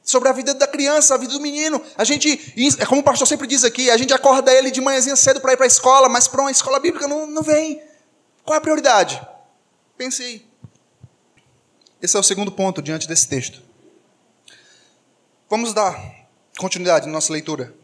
[0.02, 1.82] sobre a vida da criança, a vida do menino.
[1.96, 5.14] A gente, é como o pastor sempre diz aqui, a gente acorda ele de manhãzinha
[5.14, 7.82] cedo para ir para a escola, mas para uma escola bíblica não, não vem.
[8.42, 9.20] Qual é a prioridade?
[9.98, 10.47] Pense aí.
[12.00, 13.60] Esse é o segundo ponto diante desse texto.
[15.50, 15.98] Vamos dar
[16.56, 17.74] continuidade na nossa leitura.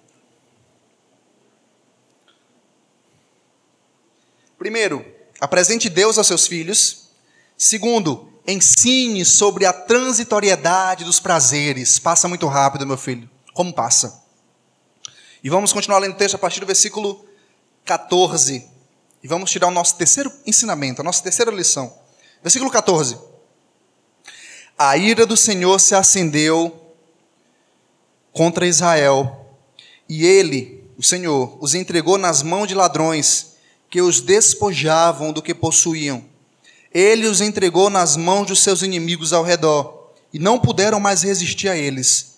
[4.57, 5.05] Primeiro,
[5.41, 7.09] apresente Deus aos seus filhos.
[7.57, 11.99] Segundo, ensine sobre a transitoriedade dos prazeres.
[11.99, 13.29] Passa muito rápido, meu filho.
[13.53, 14.23] Como passa?
[15.43, 17.27] E vamos continuar lendo o texto a partir do versículo
[17.85, 18.71] 14.
[19.23, 21.93] E vamos tirar o nosso terceiro ensinamento, a nossa terceira lição.
[22.43, 23.34] Versículo 14.
[24.79, 26.81] A ira do Senhor se acendeu
[28.33, 29.47] contra Israel,
[30.09, 33.55] e ele, o Senhor, os entregou nas mãos de ladrões
[33.89, 36.25] que os despojavam do que possuíam
[36.95, 41.69] ele os entregou nas mãos dos seus inimigos ao redor, e não puderam mais resistir
[41.69, 42.37] a eles.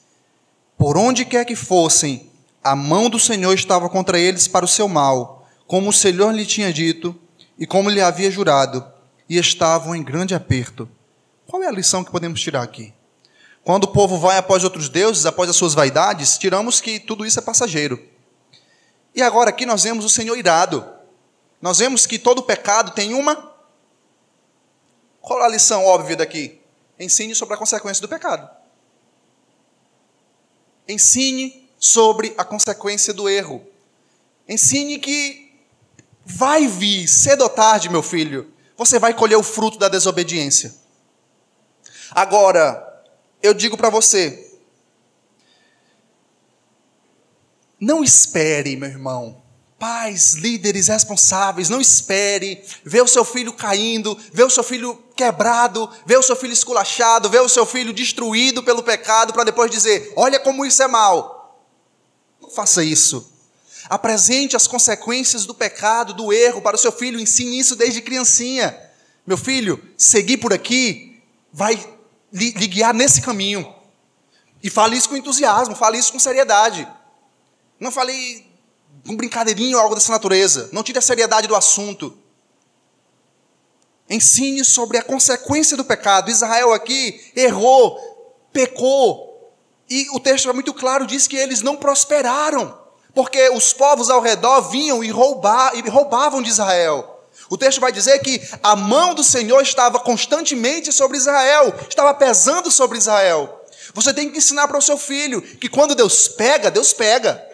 [0.78, 2.30] Por onde quer que fossem,
[2.64, 6.46] a mão do Senhor estava contra eles para o seu mal, como o Senhor lhe
[6.46, 7.14] tinha dito
[7.58, 8.82] e como lhe havia jurado,
[9.28, 10.88] e estavam em grande aperto.
[11.46, 12.92] Qual é a lição que podemos tirar aqui?
[13.64, 17.38] Quando o povo vai após outros deuses, após as suas vaidades, tiramos que tudo isso
[17.38, 18.00] é passageiro.
[19.14, 20.86] E agora aqui nós vemos o Senhor irado.
[21.60, 23.56] Nós vemos que todo pecado tem uma
[25.26, 26.60] qual a lição óbvia daqui?
[26.96, 28.48] Ensine sobre a consequência do pecado.
[30.88, 33.66] Ensine sobre a consequência do erro.
[34.48, 35.52] Ensine que
[36.24, 40.72] vai vir, cedo ou tarde, meu filho, você vai colher o fruto da desobediência.
[42.16, 42.82] Agora,
[43.42, 44.58] eu digo para você,
[47.78, 49.42] não espere, meu irmão,
[49.78, 55.90] Pais, líderes responsáveis, não espere ver o seu filho caindo, ver o seu filho quebrado,
[56.06, 60.14] ver o seu filho esculachado, ver o seu filho destruído pelo pecado, para depois dizer:
[60.16, 61.62] olha como isso é mal.
[62.40, 63.30] Não faça isso.
[63.90, 68.74] Apresente as consequências do pecado, do erro para o seu filho, ensine isso desde criancinha.
[69.26, 71.95] Meu filho, seguir por aqui vai
[72.32, 73.74] lhe, lhe guiar nesse caminho.
[74.62, 76.88] E fale isso com entusiasmo, fale isso com seriedade.
[77.78, 78.46] Não fale
[79.06, 80.68] um brincadeirinho ou algo dessa natureza.
[80.72, 82.16] Não tire a seriedade do assunto.
[84.08, 86.30] Ensine sobre a consequência do pecado.
[86.30, 87.98] Israel aqui errou,
[88.52, 89.52] pecou.
[89.88, 92.76] E o texto é muito claro, diz que eles não prosperaram,
[93.14, 97.15] porque os povos ao redor vinham e, roubar, e roubavam de Israel.
[97.48, 102.70] O texto vai dizer que a mão do Senhor estava constantemente sobre Israel, estava pesando
[102.70, 103.64] sobre Israel.
[103.94, 107.44] Você tem que ensinar para o seu filho que quando Deus pega, Deus pega.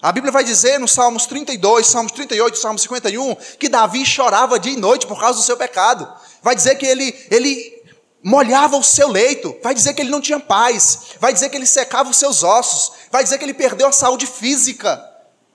[0.00, 4.72] A Bíblia vai dizer nos Salmos 32, Salmos 38, Salmos 51, que Davi chorava dia
[4.72, 6.10] e noite por causa do seu pecado.
[6.42, 7.82] Vai dizer que ele, ele
[8.22, 9.54] molhava o seu leito.
[9.62, 11.16] Vai dizer que ele não tinha paz.
[11.20, 12.92] Vai dizer que ele secava os seus ossos.
[13.10, 15.04] Vai dizer que ele perdeu a saúde física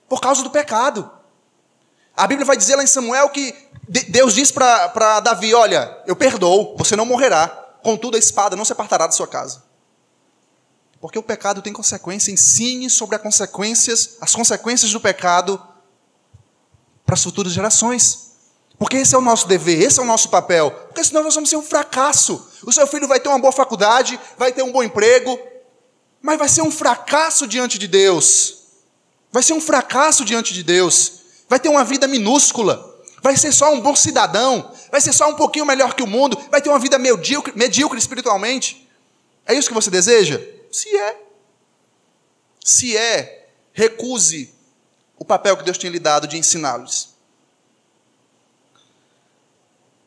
[0.08, 1.10] por causa do pecado.
[2.16, 3.54] A Bíblia vai dizer lá em Samuel que
[4.08, 7.48] Deus diz para Davi: Olha, eu perdoo, você não morrerá.
[7.82, 9.62] Contudo, a espada não se apartará da sua casa.
[11.00, 12.32] Porque o pecado tem consequência.
[12.32, 15.62] Ensine sobre as consequências, as consequências do pecado
[17.04, 18.32] para as futuras gerações.
[18.78, 20.70] Porque esse é o nosso dever, esse é o nosso papel.
[20.70, 22.48] Porque senão nós vamos ser um fracasso.
[22.64, 25.38] O seu filho vai ter uma boa faculdade, vai ter um bom emprego,
[26.20, 28.64] mas vai ser um fracasso diante de Deus.
[29.30, 31.15] Vai ser um fracasso diante de Deus.
[31.48, 32.94] Vai ter uma vida minúscula.
[33.22, 34.72] Vai ser só um bom cidadão.
[34.90, 36.38] Vai ser só um pouquinho melhor que o mundo.
[36.50, 38.88] Vai ter uma vida medíocre, medíocre espiritualmente.
[39.44, 40.40] É isso que você deseja?
[40.70, 41.22] Se é.
[42.64, 44.52] Se é, recuse
[45.16, 47.14] o papel que Deus tinha lhe dado de ensiná-los.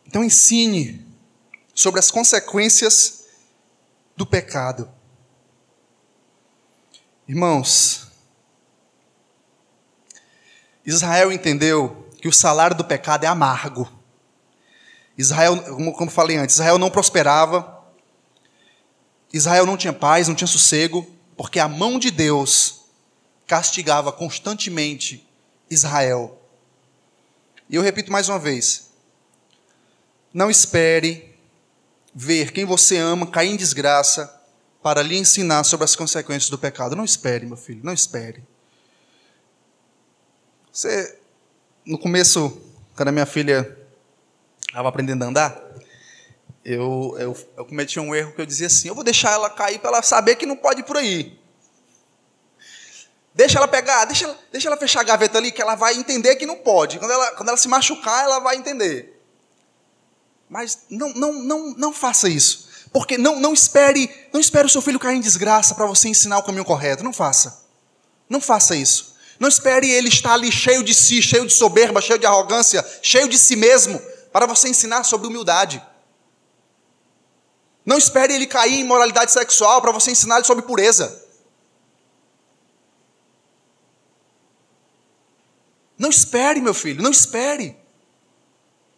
[0.05, 1.05] Então ensine
[1.73, 3.25] sobre as consequências
[4.15, 4.91] do pecado.
[7.27, 8.08] Irmãos,
[10.85, 13.89] Israel entendeu que o salário do pecado é amargo.
[15.17, 15.57] Israel,
[15.93, 17.83] como falei antes, Israel não prosperava,
[19.33, 22.85] Israel não tinha paz, não tinha sossego, porque a mão de Deus
[23.45, 25.27] castigava constantemente
[25.69, 26.41] Israel.
[27.69, 28.89] E eu repito mais uma vez:
[30.33, 31.35] não espere
[32.13, 34.35] ver quem você ama cair em desgraça
[34.81, 36.95] para lhe ensinar sobre as consequências do pecado.
[36.95, 38.43] Não espere, meu filho, não espere.
[40.79, 41.19] Você,
[41.85, 42.57] no começo,
[42.95, 43.77] quando a minha filha
[44.65, 45.61] estava aprendendo a andar,
[46.63, 49.77] eu, eu, eu cometi um erro que eu dizia assim: eu vou deixar ela cair
[49.79, 51.37] para ela saber que não pode ir por aí.
[53.35, 56.45] Deixa ela pegar, deixa deixa ela fechar a gaveta ali, que ela vai entender que
[56.45, 56.97] não pode.
[56.97, 59.21] Quando ela, quando ela se machucar, ela vai entender.
[60.49, 62.69] Mas não, não, não, não faça isso.
[62.93, 66.37] Porque não, não espere, não espere o seu filho cair em desgraça para você ensinar
[66.37, 67.03] o caminho correto.
[67.03, 67.65] Não faça.
[68.29, 69.08] Não faça isso.
[69.39, 73.29] Não espere ele estar ali cheio de si, cheio de soberba, cheio de arrogância, cheio
[73.29, 73.99] de si mesmo,
[74.33, 75.81] para você ensinar sobre humildade.
[77.85, 81.25] Não espere ele cair em moralidade sexual para você ensinar ele sobre pureza.
[85.97, 87.77] Não espere, meu filho, não espere.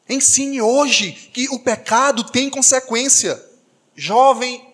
[0.10, 3.41] Ensine hoje que o pecado tem consequência.
[3.95, 4.70] Jovem,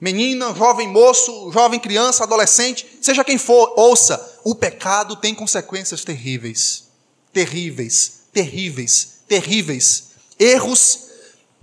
[0.00, 6.88] menina, jovem moço, jovem criança, adolescente, seja quem for, ouça: o pecado tem consequências terríveis.
[7.32, 10.10] Terríveis, terríveis, terríveis.
[10.38, 11.10] Erros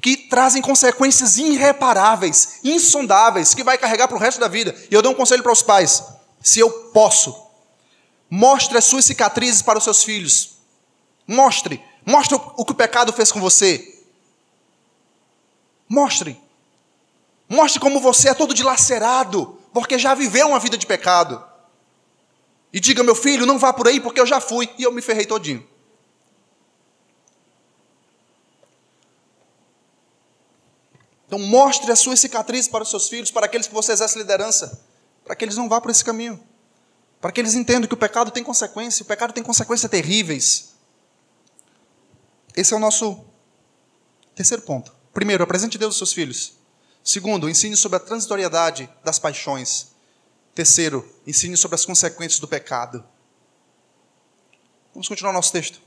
[0.02, 4.76] que trazem consequências irreparáveis, insondáveis, que vai carregar para o resto da vida.
[4.90, 6.04] E eu dou um conselho para os pais:
[6.42, 7.36] se eu posso,
[8.30, 10.58] mostre as suas cicatrizes para os seus filhos.
[11.26, 11.84] Mostre.
[12.06, 14.02] Mostre o que o pecado fez com você.
[15.90, 16.40] Mostre.
[17.50, 21.44] Mostre como você é todo dilacerado, porque já viveu uma vida de pecado.
[22.74, 25.02] E diga, meu filho, não vá por aí, porque eu já fui e eu me
[25.02, 25.66] ferrei todinho.
[31.26, 34.82] Então mostre as suas cicatrizes para os seus filhos, para aqueles que você exerce liderança,
[35.26, 36.42] para que eles não vá por esse caminho.
[37.20, 40.74] Para que eles entendam que o pecado tem consequências, o pecado tem consequências terríveis.
[42.56, 43.26] Esse é o nosso
[44.36, 44.96] terceiro ponto.
[45.14, 46.57] Primeiro, apresente Deus aos seus filhos.
[47.08, 49.88] Segundo, ensine sobre a transitoriedade das paixões.
[50.54, 53.02] Terceiro, ensine sobre as consequências do pecado.
[54.94, 55.80] Vamos continuar nosso texto.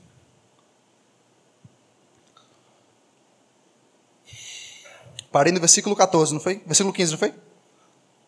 [5.31, 6.55] Parei no versículo 14, não foi?
[6.65, 7.35] Versículo 15, não foi?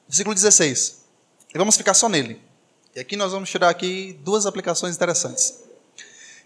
[0.08, 1.03] Versículo 16.
[1.51, 2.39] E vamos ficar só nele.
[2.95, 5.63] E aqui nós vamos tirar aqui duas aplicações interessantes.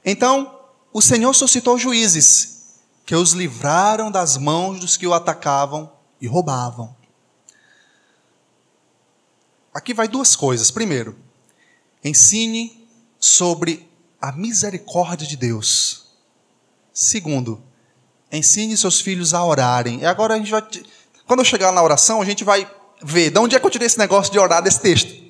[0.06, 0.62] Então,
[0.94, 6.96] o Senhor suscitou juízes que os livraram das mãos dos que o atacavam e roubavam.
[9.74, 10.72] Aqui vai duas coisas.
[10.72, 11.16] Primeiro,
[12.04, 12.88] ensine
[13.20, 13.88] sobre
[14.22, 16.08] a misericórdia de Deus.
[16.92, 17.64] Segundo,
[18.32, 20.02] ensine seus filhos a orarem.
[20.02, 20.68] E agora a gente vai.
[21.26, 22.70] Quando eu chegar na oração, a gente vai
[23.04, 25.28] ver de onde é que eu tirei esse negócio de orar desse texto.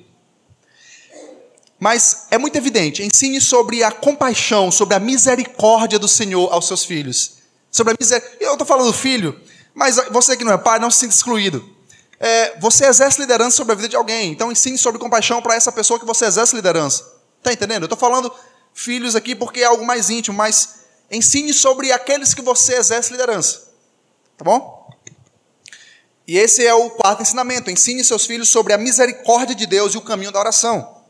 [1.78, 6.84] Mas é muito evidente, ensine sobre a compaixão, sobre a misericórdia do Senhor aos seus
[6.84, 7.34] filhos.
[7.70, 8.22] Sobre a.
[8.40, 9.38] Eu estou falando filho,
[9.78, 11.64] mas você que não é pai, não se sinta excluído.
[12.18, 15.70] É, você exerce liderança sobre a vida de alguém, então ensine sobre compaixão para essa
[15.70, 17.08] pessoa que você exerce liderança.
[17.38, 17.84] Está entendendo?
[17.84, 18.34] Eu estou falando
[18.74, 23.68] filhos aqui porque é algo mais íntimo, mas ensine sobre aqueles que você exerce liderança.
[24.36, 24.90] Tá bom?
[26.26, 27.70] E esse é o quarto ensinamento.
[27.70, 31.02] Ensine seus filhos sobre a misericórdia de Deus e o caminho da oração.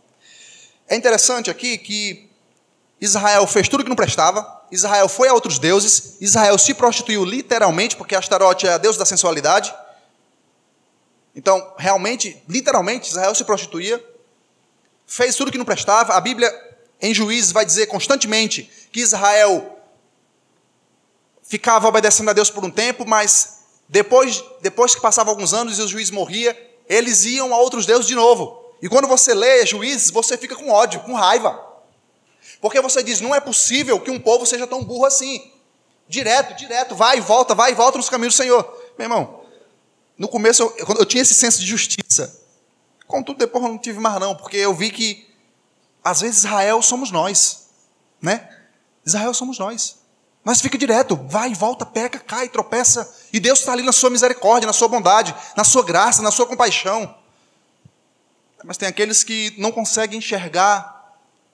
[0.87, 2.29] É interessante aqui que
[3.01, 7.97] Israel fez tudo que não prestava, Israel foi a outros deuses, Israel se prostituiu literalmente,
[7.97, 9.75] porque Astarote é a deusa da sensualidade.
[11.35, 14.05] Então, realmente, literalmente, Israel se prostituía,
[15.07, 16.15] fez tudo que não prestava.
[16.15, 16.53] A Bíblia,
[17.01, 19.79] em Juízes, vai dizer constantemente que Israel
[21.43, 25.83] ficava obedecendo a Deus por um tempo, mas depois, depois que passavam alguns anos e
[25.83, 26.57] o juiz morria,
[26.87, 28.75] eles iam a outros deuses de novo.
[28.83, 31.68] E quando você lê juízes, você fica com ódio, com raiva.
[32.61, 35.53] Porque você diz: não é possível que um povo seja tão burro assim.
[36.09, 38.65] Direto, direto, vai e volta, vai e volta nos caminhos do Senhor.
[38.99, 39.45] Meu irmão,
[40.17, 42.41] no começo eu, eu tinha esse senso de justiça.
[43.07, 45.29] Contudo, depois eu não tive mais, não, porque eu vi que
[46.03, 47.69] às vezes Israel somos nós.
[48.21, 48.49] Né?
[49.05, 49.99] Israel somos nós.
[50.43, 53.15] Mas fica direto, vai volta, peca, cai, tropeça.
[53.33, 56.47] E Deus está ali na sua misericórdia, na sua bondade, na sua graça, na sua
[56.47, 57.15] compaixão.
[58.65, 60.98] Mas tem aqueles que não conseguem enxergar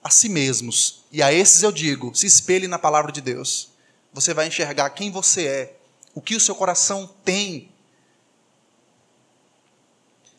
[0.05, 1.03] a si mesmos.
[1.11, 3.69] E a esses eu digo: se espelhe na palavra de Deus.
[4.13, 5.75] Você vai enxergar quem você é,
[6.13, 7.71] o que o seu coração tem.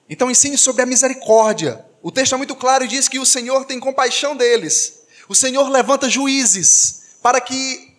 [0.09, 3.65] Então ensine sobre a misericórdia, O texto é muito claro e diz que o Senhor
[3.65, 5.01] tem compaixão deles.
[5.29, 7.97] O Senhor levanta juízes para que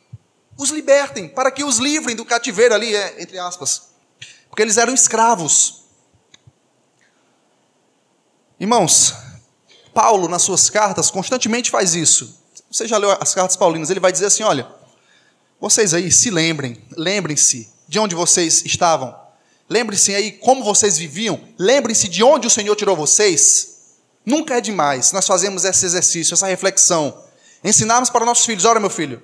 [0.58, 3.90] os libertem, para que os livrem do cativeiro ali, é, entre aspas.
[4.50, 5.84] Porque eles eram escravos.
[8.58, 9.14] Irmãos,
[9.98, 12.40] Paulo, nas suas cartas, constantemente faz isso.
[12.72, 13.90] Você já leu as cartas paulinas?
[13.90, 14.68] Ele vai dizer assim: olha,
[15.60, 19.16] vocês aí se lembrem, lembrem-se de onde vocês estavam.
[19.68, 21.42] Lembrem-se aí como vocês viviam.
[21.58, 23.96] Lembrem-se de onde o Senhor tirou vocês.
[24.24, 27.18] Nunca é demais nós fazemos esse exercício, essa reflexão.
[27.64, 29.24] Ensinarmos para nossos filhos: olha, meu filho,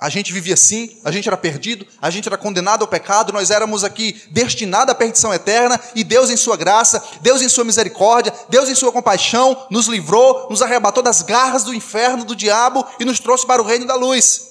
[0.00, 3.50] a gente vivia assim, a gente era perdido, a gente era condenado ao pecado, nós
[3.50, 8.32] éramos aqui destinados à perdição eterna, e Deus, em Sua graça, Deus, em Sua misericórdia,
[8.48, 13.04] Deus, em Sua compaixão, nos livrou, nos arrebatou das garras do inferno, do diabo e
[13.04, 14.48] nos trouxe para o reino da luz.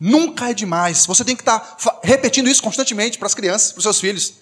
[0.00, 1.04] Nunca é demais.
[1.04, 4.34] Você tem que estar repetindo isso constantemente para as crianças, para os seus filhos,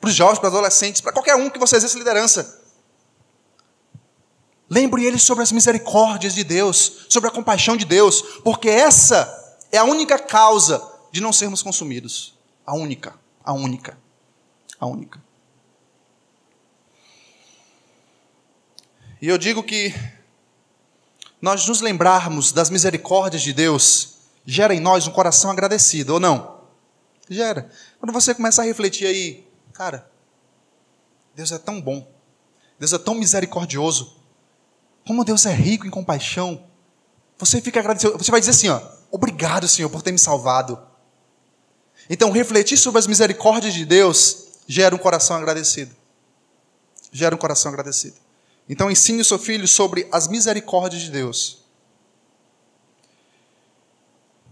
[0.00, 2.63] para os jovens, para os adolescentes, para qualquer um que você exerça liderança.
[4.68, 9.78] Lembre eles sobre as misericórdias de Deus, sobre a compaixão de Deus, porque essa é
[9.78, 12.34] a única causa de não sermos consumidos.
[12.66, 13.98] A única, a única,
[14.80, 15.22] a única.
[19.20, 19.94] E eu digo que
[21.40, 24.14] nós nos lembrarmos das misericórdias de Deus
[24.46, 26.60] gera em nós um coração agradecido, ou não?
[27.28, 27.70] Gera.
[27.98, 30.10] Quando você começa a refletir aí, cara,
[31.34, 32.06] Deus é tão bom,
[32.78, 34.16] Deus é tão misericordioso,
[35.06, 36.64] como Deus é rico em compaixão.
[37.38, 38.16] Você fica agradecido.
[38.16, 38.80] Você vai dizer assim, ó,
[39.10, 40.78] obrigado, Senhor, por ter me salvado.
[42.08, 45.94] Então, refletir sobre as misericórdias de Deus gera um coração agradecido.
[47.12, 48.16] Gera um coração agradecido.
[48.68, 51.64] Então, ensine o seu filho sobre as misericórdias de Deus.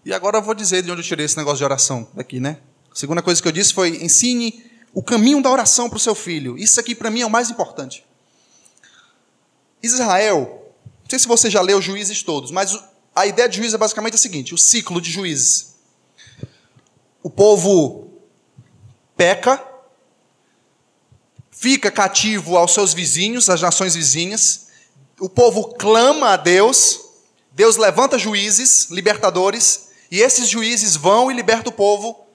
[0.05, 2.59] E agora eu vou dizer de onde eu tirei esse negócio de oração daqui, né?
[2.91, 6.15] A segunda coisa que eu disse foi: ensine o caminho da oração para o seu
[6.15, 6.59] filho.
[6.59, 8.05] Isso aqui para mim é o mais importante.
[9.83, 10.73] Israel,
[11.03, 12.79] não sei se você já leu Juízes todos, mas
[13.15, 15.73] a ideia de juízes é basicamente a seguinte: o ciclo de juízes.
[17.23, 18.11] O povo
[19.17, 19.63] peca,
[21.51, 24.67] fica cativo aos seus vizinhos, às nações vizinhas,
[25.21, 27.01] o povo clama a Deus,
[27.53, 32.27] Deus levanta juízes, libertadores, e esses juízes vão e libertam o povo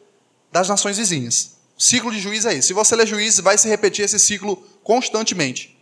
[0.52, 1.58] das nações vizinhas.
[1.78, 2.70] O ciclo de juízes é esse.
[2.70, 5.77] Se você ler juízes, vai se repetir esse ciclo constantemente.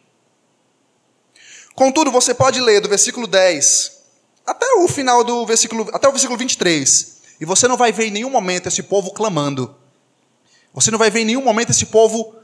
[1.76, 3.91] Contudo, você pode ler do versículo 10
[4.45, 8.11] até o final do versículo, até o versículo 23, e você não vai ver em
[8.11, 9.76] nenhum momento esse povo clamando.
[10.73, 12.36] Você não vai ver em nenhum momento esse povo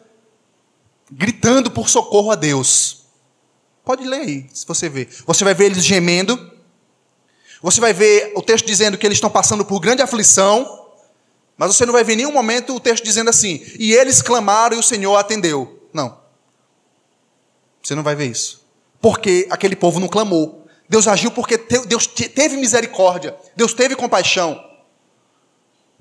[1.09, 3.05] gritando por socorro a Deus.
[3.85, 5.09] Pode ler aí, se você ver.
[5.25, 6.51] Você vai ver eles gemendo.
[7.61, 10.89] Você vai ver o texto dizendo que eles estão passando por grande aflição.
[11.57, 14.75] Mas você não vai ver em nenhum momento o texto dizendo assim: e eles clamaram
[14.75, 15.87] e o Senhor atendeu.
[15.93, 16.19] Não.
[17.83, 18.60] Você não vai ver isso
[19.01, 20.67] porque aquele povo não clamou.
[20.87, 24.61] Deus agiu porque Deus teve misericórdia, Deus teve compaixão.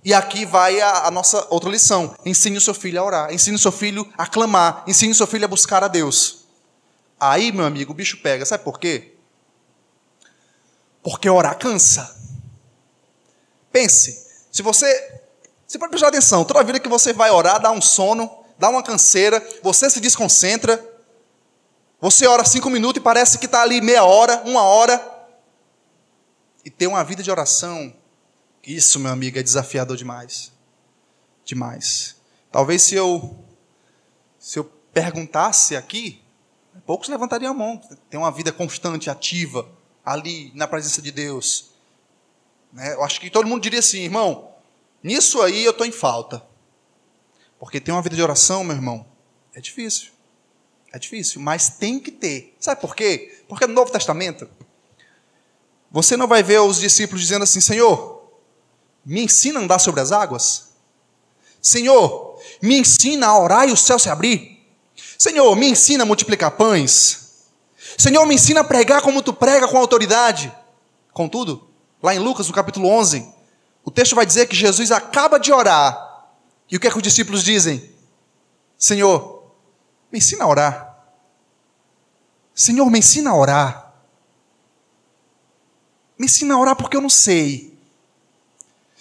[0.05, 3.57] E aqui vai a, a, nossa outra lição: ensine o seu filho a orar, ensine
[3.57, 6.41] o seu filho a clamar, ensine o seu filho a buscar a Deus.
[7.19, 9.15] Aí, meu amigo, o bicho pega, sabe por quê?
[11.03, 12.17] Porque orar cansa.
[13.71, 15.21] Pense, se você.
[15.67, 18.29] Você pode prestar atenção, toda vida que você vai orar, dá um sono,
[18.59, 20.85] dá uma canseira, você se desconcentra,
[22.01, 25.19] você ora cinco minutos e parece que está ali meia hora, uma hora.
[26.65, 27.95] E ter uma vida de oração,
[28.65, 30.53] isso, meu amigo, é desafiador demais.
[31.45, 32.17] Demais.
[32.51, 33.39] Talvez se eu,
[34.39, 36.23] se eu perguntasse aqui,
[36.87, 37.81] poucos levantariam a mão.
[38.09, 39.69] Ter uma vida constante, ativa,
[40.05, 41.71] ali, na presença de Deus.
[42.73, 42.95] Né?
[42.95, 44.55] Eu acho que todo mundo diria assim, irmão,
[45.03, 46.43] nisso aí eu estou em falta.
[47.59, 49.07] Porque ter uma vida de oração, meu irmão,
[49.55, 50.13] é difícil.
[50.93, 52.57] É difícil, mas tem que ter.
[52.59, 53.43] Sabe por quê?
[53.49, 54.49] Porque no Novo Testamento,
[55.91, 58.30] você não vai ver os discípulos dizendo assim: Senhor,
[59.05, 60.70] me ensina a andar sobre as águas.
[61.62, 64.66] Senhor, me ensina a orar e o céu se abrir.
[65.18, 67.45] Senhor, me ensina a multiplicar pães.
[67.99, 70.53] Senhor, me ensina a pregar como tu prega com autoridade.
[71.12, 71.68] Contudo,
[72.03, 73.26] lá em Lucas, no capítulo 11,
[73.84, 76.28] o texto vai dizer que Jesus acaba de orar.
[76.70, 77.91] E o que é que os discípulos dizem?
[78.78, 79.39] Senhor,
[80.11, 80.97] me ensina a orar.
[82.55, 83.95] Senhor, me ensina a orar.
[86.19, 87.79] Me ensina a orar porque eu não sei.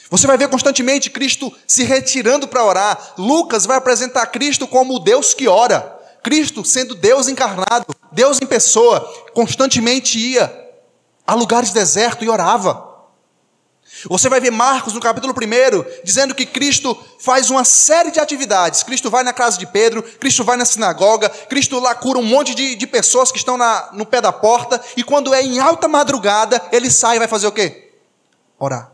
[0.09, 3.13] Você vai ver constantemente Cristo se retirando para orar.
[3.17, 5.97] Lucas vai apresentar Cristo como o Deus que ora.
[6.23, 9.01] Cristo sendo Deus encarnado, Deus em pessoa,
[9.33, 10.69] constantemente ia
[11.25, 12.88] a lugares desertos e orava.
[14.07, 18.83] Você vai ver Marcos no capítulo 1 dizendo que Cristo faz uma série de atividades.
[18.83, 22.53] Cristo vai na casa de Pedro, Cristo vai na sinagoga, Cristo lá cura um monte
[22.53, 25.87] de, de pessoas que estão na, no pé da porta, e quando é em alta
[25.87, 27.91] madrugada, ele sai e vai fazer o quê?
[28.59, 28.91] Orar.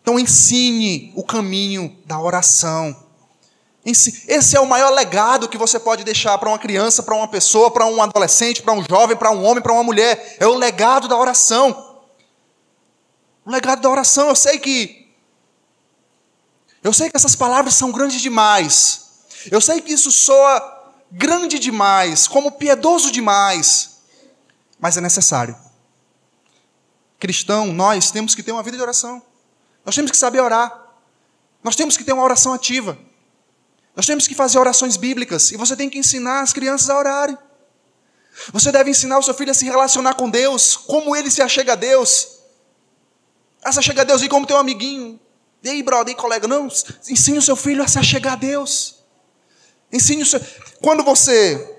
[0.00, 3.04] Então ensine o caminho da oração.
[3.84, 7.70] Esse é o maior legado que você pode deixar para uma criança, para uma pessoa,
[7.70, 10.36] para um adolescente, para um jovem, para um homem, para uma mulher.
[10.40, 11.83] É o legado da oração.
[13.44, 15.12] O legado da oração, eu sei que.
[16.82, 19.10] Eu sei que essas palavras são grandes demais.
[19.50, 23.98] Eu sei que isso soa grande demais, como piedoso demais.
[24.78, 25.56] Mas é necessário.
[27.18, 29.22] Cristão, nós temos que ter uma vida de oração.
[29.84, 30.82] Nós temos que saber orar.
[31.62, 32.98] Nós temos que ter uma oração ativa.
[33.96, 35.52] Nós temos que fazer orações bíblicas.
[35.52, 37.38] E você tem que ensinar as crianças a orarem.
[38.52, 41.72] Você deve ensinar o seu filho a se relacionar com Deus, como ele se achega
[41.72, 42.33] a Deus.
[43.64, 45.18] Ah, você chega a Deus e como teu amiguinho.
[45.62, 46.46] E aí, brother, e colega?
[46.46, 46.68] Não,
[47.08, 48.96] ensine o seu filho a se achegar a Deus.
[49.90, 50.38] Ensine o seu...
[50.82, 51.74] Quando você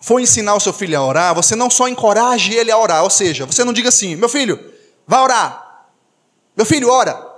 [0.00, 3.10] for ensinar o seu filho a orar, você não só encoraje ele a orar, ou
[3.10, 4.72] seja, você não diga assim, meu filho,
[5.06, 5.88] vai orar.
[6.56, 7.28] Meu filho, ora.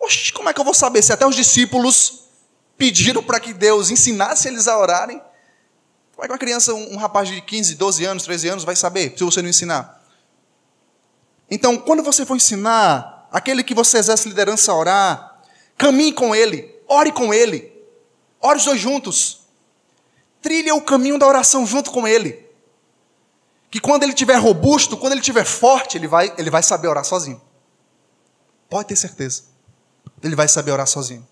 [0.00, 2.24] Oxe, como é que eu vou saber se até os discípulos
[2.76, 5.22] pediram para que Deus ensinasse eles a orarem?
[6.12, 9.14] Como é que uma criança, um rapaz de 15, 12 anos, 13 anos vai saber
[9.16, 10.02] se você não ensinar?
[11.50, 15.42] Então, quando você for ensinar aquele que você exerce liderança a orar,
[15.76, 17.72] caminhe com ele, ore com ele,
[18.40, 19.40] ore os dois juntos.
[20.42, 22.48] Trilhe o caminho da oração junto com ele.
[23.70, 27.04] Que quando ele estiver robusto, quando ele estiver forte, ele vai, ele vai saber orar
[27.04, 27.40] sozinho.
[28.68, 29.44] Pode ter certeza.
[30.22, 31.26] Ele vai saber orar sozinho.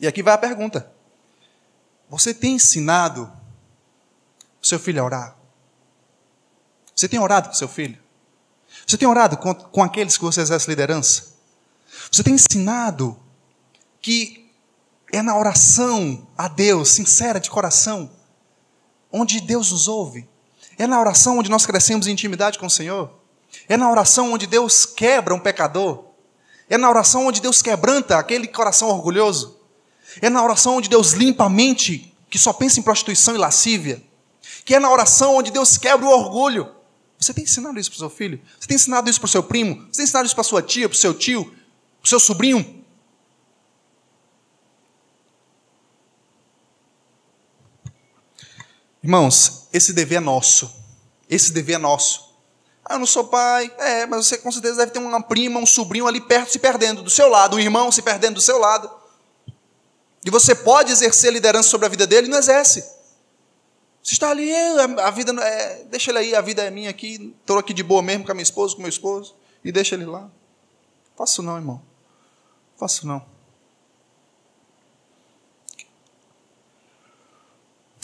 [0.00, 0.90] E aqui vai a pergunta:
[2.08, 3.30] Você tem ensinado
[4.62, 5.39] o seu filho a orar?
[6.94, 7.98] Você tem orado com seu filho?
[8.86, 11.34] Você tem orado com, com aqueles que você exerce liderança?
[12.10, 13.18] Você tem ensinado
[14.00, 14.50] que
[15.12, 18.10] é na oração a Deus, sincera de coração,
[19.12, 20.28] onde Deus nos ouve?
[20.78, 23.12] É na oração onde nós crescemos em intimidade com o Senhor?
[23.68, 26.04] É na oração onde Deus quebra um pecador?
[26.68, 29.58] É na oração onde Deus quebranta aquele coração orgulhoso?
[30.22, 34.02] É na oração onde Deus limpa a mente que só pensa em prostituição e lascívia?
[34.64, 36.79] Que é na oração onde Deus quebra o orgulho?
[37.20, 38.40] Você tem ensinado isso para o seu filho?
[38.58, 39.74] Você tem ensinado isso para o seu primo?
[39.86, 42.82] Você tem ensinado isso para sua tia, para o seu tio, para o seu sobrinho?
[49.02, 50.74] Irmãos, esse dever é nosso.
[51.28, 52.34] Esse dever é nosso.
[52.82, 53.70] Ah, eu não sou pai.
[53.78, 57.02] É, mas você com certeza deve ter uma prima, um sobrinho ali perto se perdendo
[57.02, 58.90] do seu lado, um irmão se perdendo do seu lado.
[60.24, 62.99] E você pode exercer liderança sobre a vida dele não exerce.
[64.02, 67.58] Você está ali, a vida é, deixa ele aí, a vida é minha aqui, estou
[67.58, 70.30] aqui de boa mesmo com a minha esposa, com meu esposo, e deixa ele lá.
[71.16, 71.82] Faço não, irmão.
[72.78, 73.22] Faço não.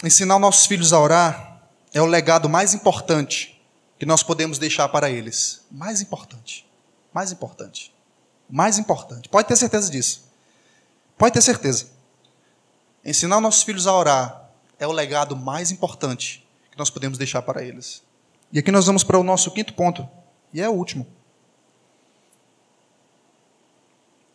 [0.03, 3.59] Ensinar nossos filhos a orar é o legado mais importante
[3.97, 5.65] que nós podemos deixar para eles.
[5.71, 6.69] Mais importante.
[7.11, 7.91] Mais importante.
[8.47, 9.27] Mais importante.
[9.27, 10.23] Pode ter certeza disso.
[11.17, 11.87] Pode ter certeza.
[13.03, 14.46] Ensinar nossos filhos a orar
[14.79, 18.03] é o legado mais importante que nós podemos deixar para eles.
[18.51, 20.07] E aqui nós vamos para o nosso quinto ponto,
[20.53, 21.05] e é o último.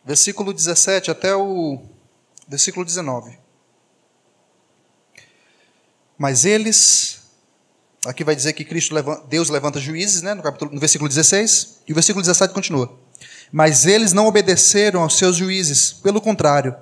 [0.05, 1.81] Versículo 17 até o
[2.47, 3.39] versículo 19.
[6.17, 7.21] Mas eles,
[8.05, 11.81] aqui vai dizer que Cristo levanta, Deus levanta juízes, né, no, capítulo, no versículo 16,
[11.87, 12.97] e o versículo 17 continua.
[13.51, 16.75] Mas eles não obedeceram aos seus juízes, pelo contrário,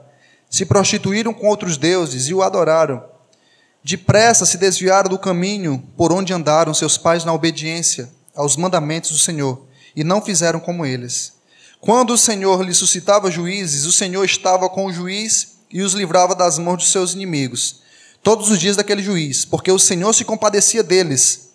[0.49, 3.10] se prostituíram com outros deuses e o adoraram.
[3.83, 9.17] Depressa se desviaram do caminho por onde andaram seus pais na obediência aos mandamentos do
[9.17, 9.65] Senhor,
[9.95, 11.33] e não fizeram como eles.
[11.79, 16.35] Quando o Senhor lhe suscitava juízes, o Senhor estava com o juiz e os livrava
[16.35, 17.81] das mãos de seus inimigos,
[18.21, 21.49] todos os dias daquele juiz, porque o Senhor se compadecia deles,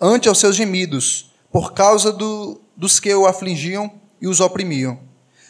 [0.00, 5.00] ante aos seus gemidos, por causa do, dos que o afligiam e os oprimiam.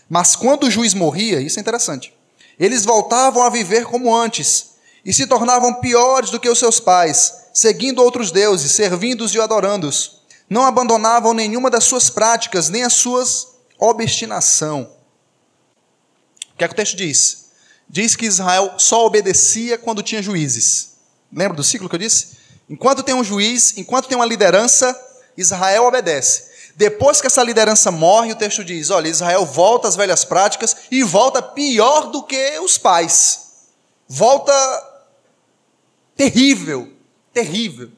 [0.09, 2.15] Mas quando o juiz morria, isso é interessante,
[2.59, 4.72] eles voltavam a viver como antes,
[5.05, 10.23] e se tornavam piores do que os seus pais, seguindo outros deuses, servindo-os e adorando-os.
[10.49, 13.49] Não abandonavam nenhuma das suas práticas, nem as suas
[13.79, 14.89] obstinação.
[16.55, 17.47] O que é que o texto diz?
[17.89, 20.93] Diz que Israel só obedecia quando tinha juízes.
[21.33, 22.37] Lembra do ciclo que eu disse?
[22.69, 24.99] Enquanto tem um juiz, enquanto tem uma liderança,
[25.37, 26.53] Israel obedece.
[26.77, 31.03] Depois que essa liderança morre, o texto diz: olha, Israel volta às velhas práticas e
[31.03, 33.41] volta pior do que os pais.
[34.09, 34.53] Volta
[36.23, 36.93] terrível,
[37.33, 37.91] terrível.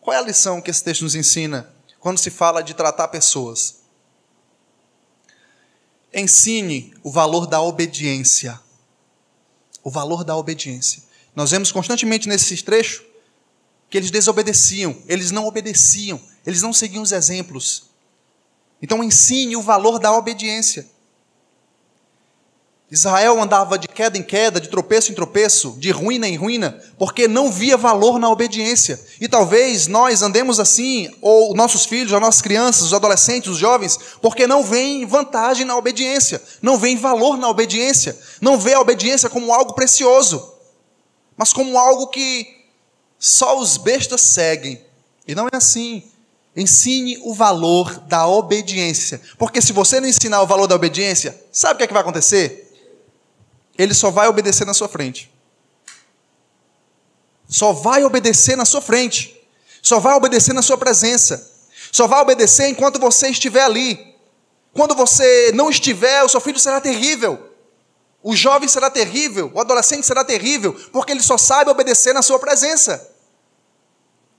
[0.00, 3.82] Qual é a lição que esse texto nos ensina quando se fala de tratar pessoas?
[6.12, 8.60] Ensine o valor da obediência.
[9.84, 11.04] O valor da obediência.
[11.34, 13.04] Nós vemos constantemente nesse trecho
[13.88, 17.90] que eles desobedeciam, eles não obedeciam, eles não seguiam os exemplos.
[18.82, 20.90] Então ensine o valor da obediência.
[22.94, 27.26] Israel andava de queda em queda, de tropeço em tropeço, de ruína em ruína, porque
[27.26, 29.00] não via valor na obediência.
[29.20, 33.98] E talvez nós andemos assim, ou nossos filhos, as nossas crianças, os adolescentes, os jovens,
[34.22, 39.28] porque não veem vantagem na obediência, não veem valor na obediência, não vê a obediência
[39.28, 40.54] como algo precioso,
[41.36, 42.46] mas como algo que
[43.18, 44.80] só os bestas seguem.
[45.26, 46.04] E não é assim.
[46.56, 49.20] Ensine o valor da obediência.
[49.36, 52.02] Porque se você não ensinar o valor da obediência, sabe o que, é que vai
[52.02, 52.63] acontecer?
[53.76, 55.32] Ele só vai obedecer na sua frente.
[57.48, 59.40] Só vai obedecer na sua frente.
[59.82, 61.50] Só vai obedecer na sua presença.
[61.92, 64.14] Só vai obedecer enquanto você estiver ali.
[64.72, 67.54] Quando você não estiver, o seu filho será terrível.
[68.22, 72.38] O jovem será terrível, o adolescente será terrível, porque ele só sabe obedecer na sua
[72.38, 73.10] presença.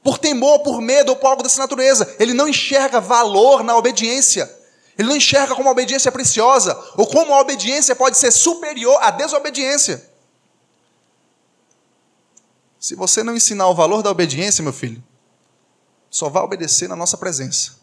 [0.03, 2.15] Por temor, por medo ou por algo dessa natureza.
[2.19, 4.51] Ele não enxerga valor na obediência.
[4.97, 8.97] Ele não enxerga como a obediência é preciosa, ou como a obediência pode ser superior
[9.01, 10.09] à desobediência.
[12.79, 15.03] Se você não ensinar o valor da obediência, meu filho,
[16.09, 17.77] só vai obedecer na nossa presença.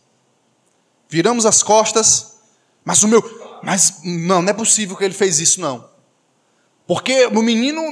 [1.09, 2.37] Viramos as costas,
[2.85, 3.21] mas o meu.
[3.63, 5.91] Mas não, não é possível que ele fez isso, não.
[6.87, 7.83] Porque o menino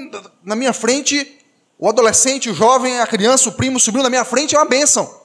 [0.42, 1.38] na minha frente,
[1.78, 5.20] o adolescente, o jovem, a criança, o primo subiu na minha frente é uma bênção.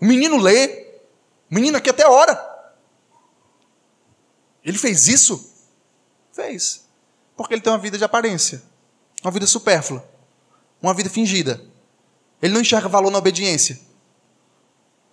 [0.00, 0.86] O menino lê,
[1.50, 2.53] o menino aqui até ora.
[4.64, 5.52] Ele fez isso?
[6.32, 6.84] Fez.
[7.36, 8.62] Porque ele tem uma vida de aparência,
[9.22, 10.08] uma vida supérflua,
[10.80, 11.60] uma vida fingida.
[12.40, 13.78] Ele não enxerga valor na obediência.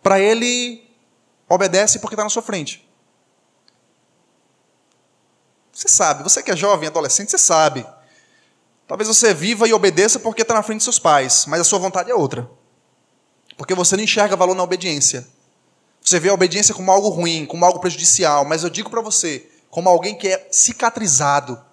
[0.02, 0.88] Para ele,
[1.48, 2.88] obedece porque está na sua frente.
[5.72, 7.86] Você sabe, você que é jovem, adolescente, você sabe.
[8.88, 11.80] Talvez você viva e obedeça porque está na frente de seus pais, mas a sua
[11.80, 12.50] vontade é outra.
[13.58, 15.28] Porque você não enxerga valor na obediência.
[16.02, 19.48] Você vê a obediência como algo ruim, como algo prejudicial, mas eu digo para você,
[19.70, 21.64] como alguém que é cicatrizado,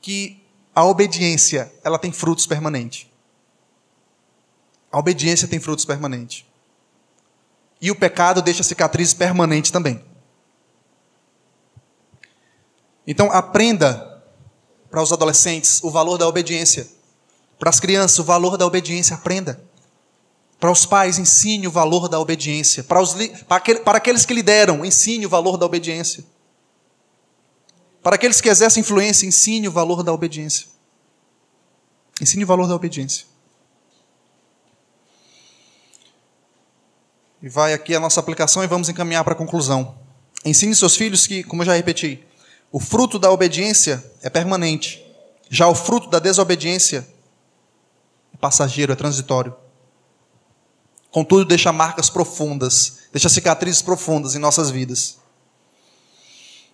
[0.00, 0.44] que
[0.74, 3.08] a obediência, ela tem frutos permanentes.
[4.92, 6.44] A obediência tem frutos permanentes.
[7.80, 10.04] E o pecado deixa cicatrizes permanentes também.
[13.06, 14.22] Então aprenda
[14.90, 16.86] para os adolescentes o valor da obediência.
[17.58, 19.62] Para as crianças, o valor da obediência, aprenda.
[20.60, 22.84] Para os pais, ensine o valor da obediência.
[22.84, 23.14] Para, os,
[23.82, 26.22] para aqueles que lideram, ensine o valor da obediência.
[28.02, 30.66] Para aqueles que exercem influência, ensine o valor da obediência.
[32.20, 33.24] Ensine o valor da obediência.
[37.42, 39.94] E vai aqui a nossa aplicação e vamos encaminhar para a conclusão.
[40.44, 42.22] Ensine seus filhos que, como eu já repeti,
[42.70, 45.02] o fruto da obediência é permanente.
[45.48, 47.08] Já o fruto da desobediência
[48.34, 49.56] é passageiro, é transitório.
[51.10, 55.18] Contudo, deixa marcas profundas, deixa cicatrizes profundas em nossas vidas.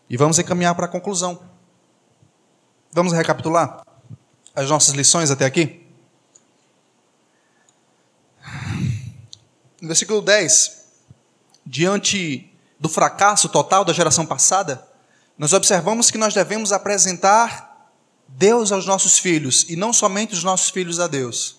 [0.08, 1.40] E vamos encaminhar para a conclusão.
[2.92, 3.84] Vamos recapitular
[4.54, 5.86] as nossas lições até aqui?
[9.80, 10.84] No versículo 10,
[11.64, 14.86] diante do fracasso total da geração passada,
[15.36, 17.92] nós observamos que nós devemos apresentar
[18.28, 21.56] Deus aos nossos filhos e não somente os nossos filhos a Deus.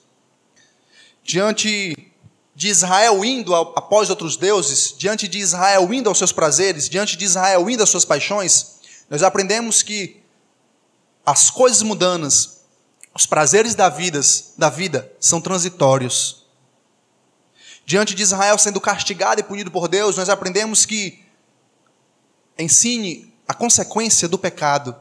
[1.23, 2.06] Diante
[2.57, 7.23] de Israel indo após outros deuses, diante de Israel indo aos seus prazeres, diante de
[7.23, 10.23] Israel indo às suas paixões, nós aprendemos que
[11.23, 12.61] as coisas mundanas,
[13.13, 14.19] os prazeres da vida,
[14.57, 16.47] da vida são transitórios.
[17.85, 21.23] Diante de Israel sendo castigado e punido por Deus, nós aprendemos que
[22.57, 24.99] ensine a consequência do pecado.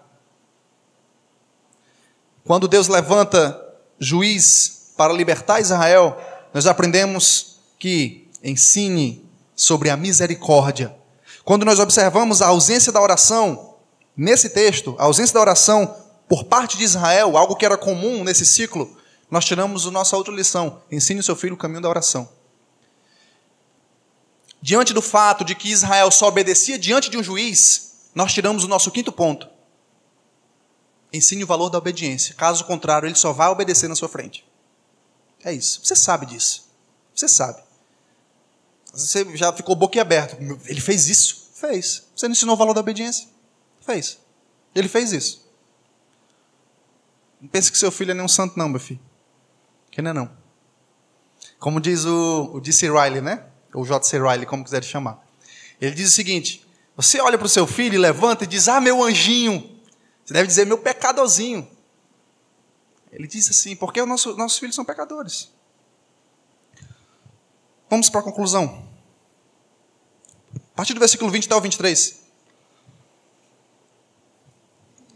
[2.44, 3.58] Quando Deus levanta
[3.98, 6.20] juiz para libertar Israel,
[6.56, 9.22] nós aprendemos que ensine
[9.54, 10.96] sobre a misericórdia.
[11.44, 13.74] Quando nós observamos a ausência da oração,
[14.16, 15.94] nesse texto, a ausência da oração
[16.26, 18.96] por parte de Israel, algo que era comum nesse ciclo,
[19.30, 22.26] nós tiramos a nossa outra lição: ensine o seu filho o caminho da oração.
[24.62, 28.68] Diante do fato de que Israel só obedecia diante de um juiz, nós tiramos o
[28.68, 29.46] nosso quinto ponto.
[31.12, 32.34] Ensine o valor da obediência.
[32.34, 34.42] Caso contrário, ele só vai obedecer na sua frente.
[35.46, 35.80] É isso.
[35.84, 36.68] Você sabe disso.
[37.14, 37.62] Você sabe.
[38.92, 40.36] Você já ficou boquiaberto.
[40.66, 41.50] Ele fez isso?
[41.54, 42.02] Fez.
[42.16, 43.28] Você não ensinou o valor da obediência?
[43.80, 44.18] Fez.
[44.74, 45.46] Ele fez isso.
[47.40, 48.98] Não pense que seu filho é nem um santo, não, meu filho.
[49.88, 50.30] Que não é não.
[51.60, 52.90] Como diz o, o D.C.
[52.90, 53.44] Riley, né?
[53.72, 54.18] Ou J.C.
[54.18, 55.24] Riley, como quiser chamar.
[55.80, 56.66] Ele diz o seguinte:
[56.96, 59.78] você olha para o seu filho levanta e diz, ah, meu anjinho.
[60.24, 61.68] Você deve dizer, meu pecadorzinho.
[63.16, 65.50] Ele diz assim, porque nosso, nossos filhos são pecadores.
[67.88, 68.86] Vamos para a conclusão.
[70.54, 72.20] A partir do versículo 20 até o 23.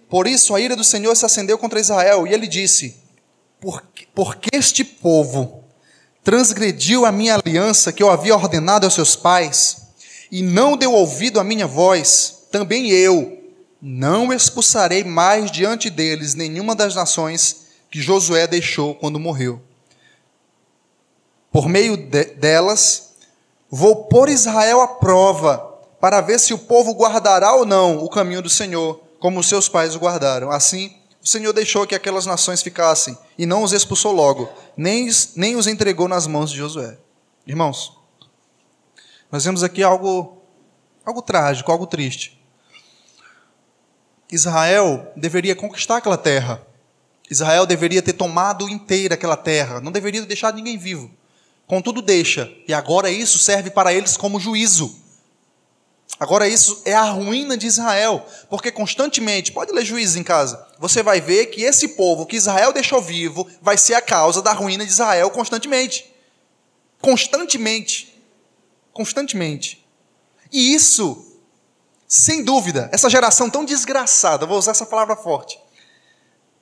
[0.08, 2.96] Por isso a ira do Senhor se acendeu contra Israel, e ele disse:
[3.60, 5.62] Porque, porque este povo
[6.24, 9.88] transgrediu a minha aliança que eu havia ordenado aos seus pais,
[10.32, 13.38] e não deu ouvido à minha voz, também eu
[13.80, 19.60] não expulsarei mais diante deles nenhuma das nações que Josué deixou quando morreu.
[21.50, 23.14] Por meio de, delas,
[23.68, 25.66] vou pôr Israel à prova,
[26.00, 29.94] para ver se o povo guardará ou não o caminho do Senhor, como seus pais
[29.94, 30.50] o guardaram.
[30.50, 35.56] Assim, o Senhor deixou que aquelas nações ficassem, e não os expulsou logo, nem, nem
[35.56, 36.96] os entregou nas mãos de Josué.
[37.46, 37.98] Irmãos,
[39.30, 40.38] nós vemos aqui algo,
[41.04, 42.40] algo trágico, algo triste.
[44.32, 46.64] Israel deveria conquistar aquela terra.
[47.30, 51.10] Israel deveria ter tomado inteira aquela terra, não deveria deixar ninguém vivo.
[51.66, 55.00] Contudo, deixa, e agora isso serve para eles como juízo.
[56.18, 61.02] Agora, isso é a ruína de Israel, porque constantemente, pode ler juízes em casa, você
[61.02, 64.84] vai ver que esse povo que Israel deixou vivo vai ser a causa da ruína
[64.84, 66.12] de Israel constantemente.
[67.00, 68.20] Constantemente.
[68.92, 69.86] Constantemente.
[70.52, 71.38] E isso,
[72.06, 75.58] sem dúvida, essa geração tão desgraçada, vou usar essa palavra forte,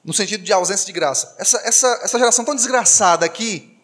[0.08, 1.36] no sentido de ausência de graça.
[1.38, 3.78] Essa, essa, essa geração tão desgraçada aqui,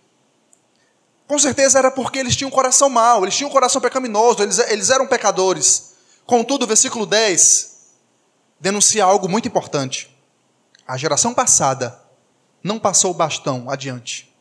[1.27, 4.59] com certeza era porque eles tinham um coração mau, eles tinham um coração pecaminoso, eles,
[4.59, 5.93] eles eram pecadores.
[6.25, 7.75] Contudo, o versículo 10
[8.59, 10.19] denuncia algo muito importante.
[10.89, 12.01] A geração passada
[12.63, 14.35] não passou o bastão adiante.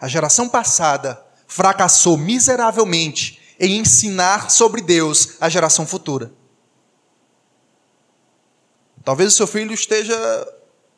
[0.00, 6.32] A geração passada fracassou miseravelmente em ensinar sobre Deus à geração futura.
[9.04, 10.16] Talvez o seu filho esteja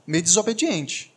[0.07, 1.12] meio desobediente.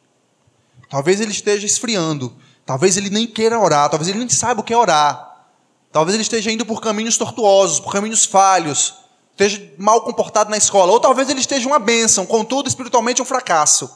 [0.89, 2.35] Talvez ele esteja esfriando.
[2.65, 3.89] Talvez ele nem queira orar.
[3.89, 5.47] Talvez ele nem saiba o que é orar.
[5.91, 8.95] Talvez ele esteja indo por caminhos tortuosos, por caminhos falhos.
[9.31, 10.91] Esteja mal comportado na escola.
[10.91, 13.89] Ou talvez ele esteja uma bênção, contudo, espiritualmente um fracasso.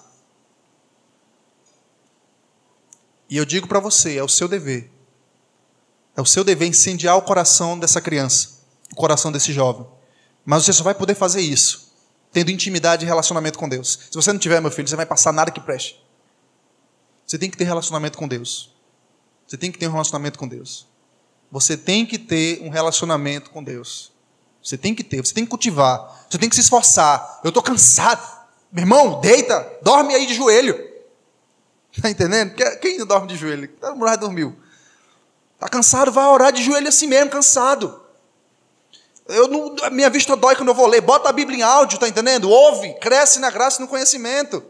[3.30, 4.92] E eu digo para você: é o seu dever.
[6.16, 8.60] É o seu dever incendiar o coração dessa criança,
[8.92, 9.88] o coração desse jovem.
[10.46, 11.93] Mas você só vai poder fazer isso
[12.34, 14.00] tendo intimidade e relacionamento com Deus.
[14.10, 16.04] Se você não tiver, meu filho, você vai passar nada que preste.
[17.26, 18.74] Você tem que ter relacionamento com Deus.
[19.48, 20.88] Você tem que ter um relacionamento com Deus.
[21.52, 24.12] Você tem que ter um relacionamento com Deus.
[24.62, 27.42] Você tem que ter, você tem que cultivar, você tem que se esforçar.
[27.44, 28.42] Eu estou cansado.
[28.72, 30.76] Meu irmão, deita, dorme aí de joelho.
[31.96, 32.56] Está entendendo?
[32.82, 33.70] Quem não dorme de joelho?
[33.94, 34.56] Mundo já dormiu.
[35.54, 38.03] Está cansado, vai orar de joelho assim mesmo, cansado.
[39.28, 41.02] Eu não, minha vista dói quando eu vou ler.
[41.02, 42.50] Bota a Bíblia em áudio, tá entendendo?
[42.50, 44.64] Ouve, cresce na graça e no conhecimento.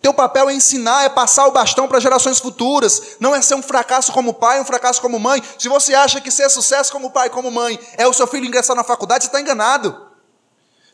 [0.00, 3.16] Teu papel é ensinar, é passar o bastão para gerações futuras.
[3.20, 5.42] Não é ser um fracasso como pai, um fracasso como mãe.
[5.58, 8.76] Se você acha que ser sucesso como pai, como mãe, é o seu filho ingressar
[8.76, 10.08] na faculdade, você está enganado.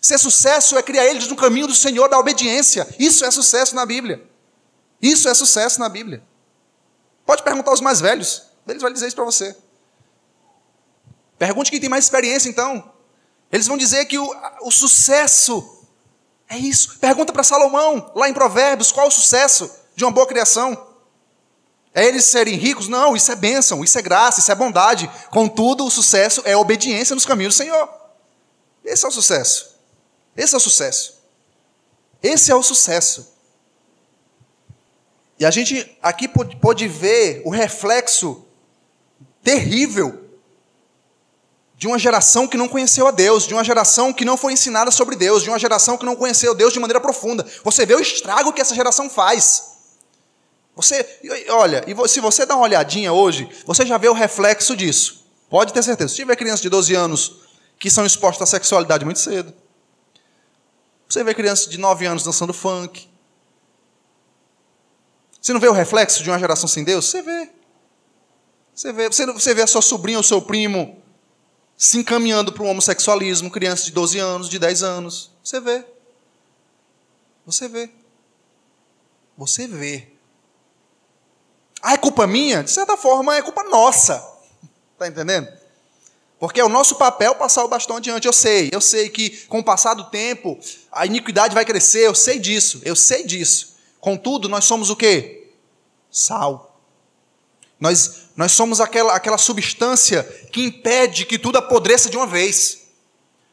[0.01, 2.86] Ser sucesso é criar eles no caminho do Senhor da obediência.
[2.99, 4.22] Isso é sucesso na Bíblia.
[5.03, 6.22] Isso é sucesso na Bíblia.
[7.26, 8.45] Pode perguntar aos mais velhos.
[8.66, 9.57] Eles vão dizer isso para você.
[11.41, 12.93] Pergunte quem tem mais experiência, então.
[13.51, 15.86] Eles vão dizer que o, o sucesso
[16.47, 16.99] é isso.
[16.99, 20.86] Pergunta para Salomão, lá em Provérbios, qual o sucesso de uma boa criação?
[21.95, 22.88] É eles serem ricos?
[22.88, 25.11] Não, isso é bênção, isso é graça, isso é bondade.
[25.30, 27.88] Contudo, o sucesso é obediência nos caminhos do Senhor.
[28.84, 29.78] Esse é o sucesso.
[30.36, 31.22] Esse é o sucesso.
[32.22, 33.34] Esse é o sucesso.
[35.38, 38.45] E a gente aqui pode ver o reflexo
[39.43, 40.19] terrível
[41.80, 44.90] de uma geração que não conheceu a Deus, de uma geração que não foi ensinada
[44.90, 47.42] sobre Deus, de uma geração que não conheceu Deus de maneira profunda.
[47.64, 49.78] Você vê o estrago que essa geração faz.
[50.76, 51.06] Você,
[51.48, 55.24] olha, e se você dá uma olhadinha hoje, você já vê o reflexo disso.
[55.48, 56.10] Pode ter certeza.
[56.10, 57.36] Se tiver crianças de 12 anos
[57.78, 59.50] que são expostas à sexualidade muito cedo.
[61.08, 63.08] Você vê crianças de 9 anos dançando funk.
[65.40, 67.06] Você não vê o reflexo de uma geração sem Deus?
[67.06, 67.50] Você vê.
[68.74, 70.99] Você vê, você, você vê a sua sobrinha ou seu primo
[71.80, 75.30] se encaminhando para o homossexualismo, crianças de 12 anos, de 10 anos.
[75.42, 75.82] Você vê.
[77.46, 77.90] Você vê.
[79.34, 80.08] Você vê.
[81.80, 82.62] Ah, é culpa minha?
[82.62, 84.22] De certa forma, é culpa nossa.
[84.92, 85.48] Está entendendo?
[86.38, 88.26] Porque é o nosso papel passar o bastão adiante.
[88.26, 90.60] Eu sei, eu sei que com o passar do tempo
[90.92, 93.76] a iniquidade vai crescer, eu sei disso, eu sei disso.
[93.98, 95.50] Contudo, nós somos o quê?
[96.10, 96.69] Sal.
[97.80, 100.22] Nós, nós somos aquela, aquela substância
[100.52, 102.82] que impede que tudo apodreça de uma vez.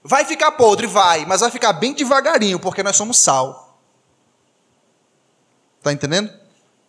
[0.04, 3.80] Vai ficar podre, vai, mas vai ficar bem devagarinho, porque nós somos sal.
[5.78, 6.32] Está entendendo?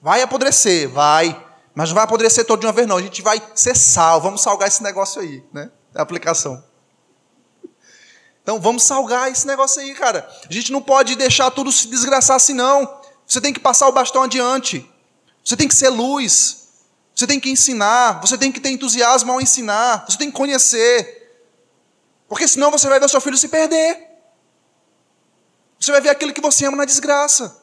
[0.02, 2.96] Vai apodrecer, vai, mas não vai apodrecer todo de uma vez, não.
[2.96, 5.70] A gente vai ser sal, vamos salgar esse negócio aí, né?
[5.94, 6.62] É a aplicação.
[8.42, 10.28] Então vamos salgar esse negócio aí, cara.
[10.48, 13.00] A gente não pode deixar tudo se desgraçar assim, não.
[13.26, 14.90] Você tem que passar o bastão adiante.
[15.44, 16.57] Você tem que ser luz.
[17.18, 21.36] Você tem que ensinar, você tem que ter entusiasmo ao ensinar, você tem que conhecer.
[22.28, 24.08] Porque senão você vai ver seu filho se perder.
[25.80, 27.60] Você vai ver aquilo que você ama na desgraça.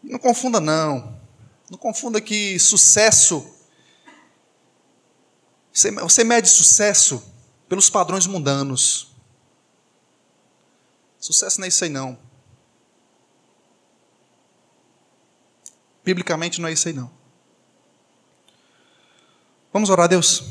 [0.00, 1.18] Não confunda, não.
[1.68, 3.52] Não confunda que sucesso.
[5.72, 7.20] Você mede sucesso
[7.68, 9.16] pelos padrões mundanos.
[11.18, 12.27] Sucesso não é isso aí, não.
[16.08, 17.10] Biblicamente não é isso aí não.
[19.70, 20.42] Vamos orar a Deus.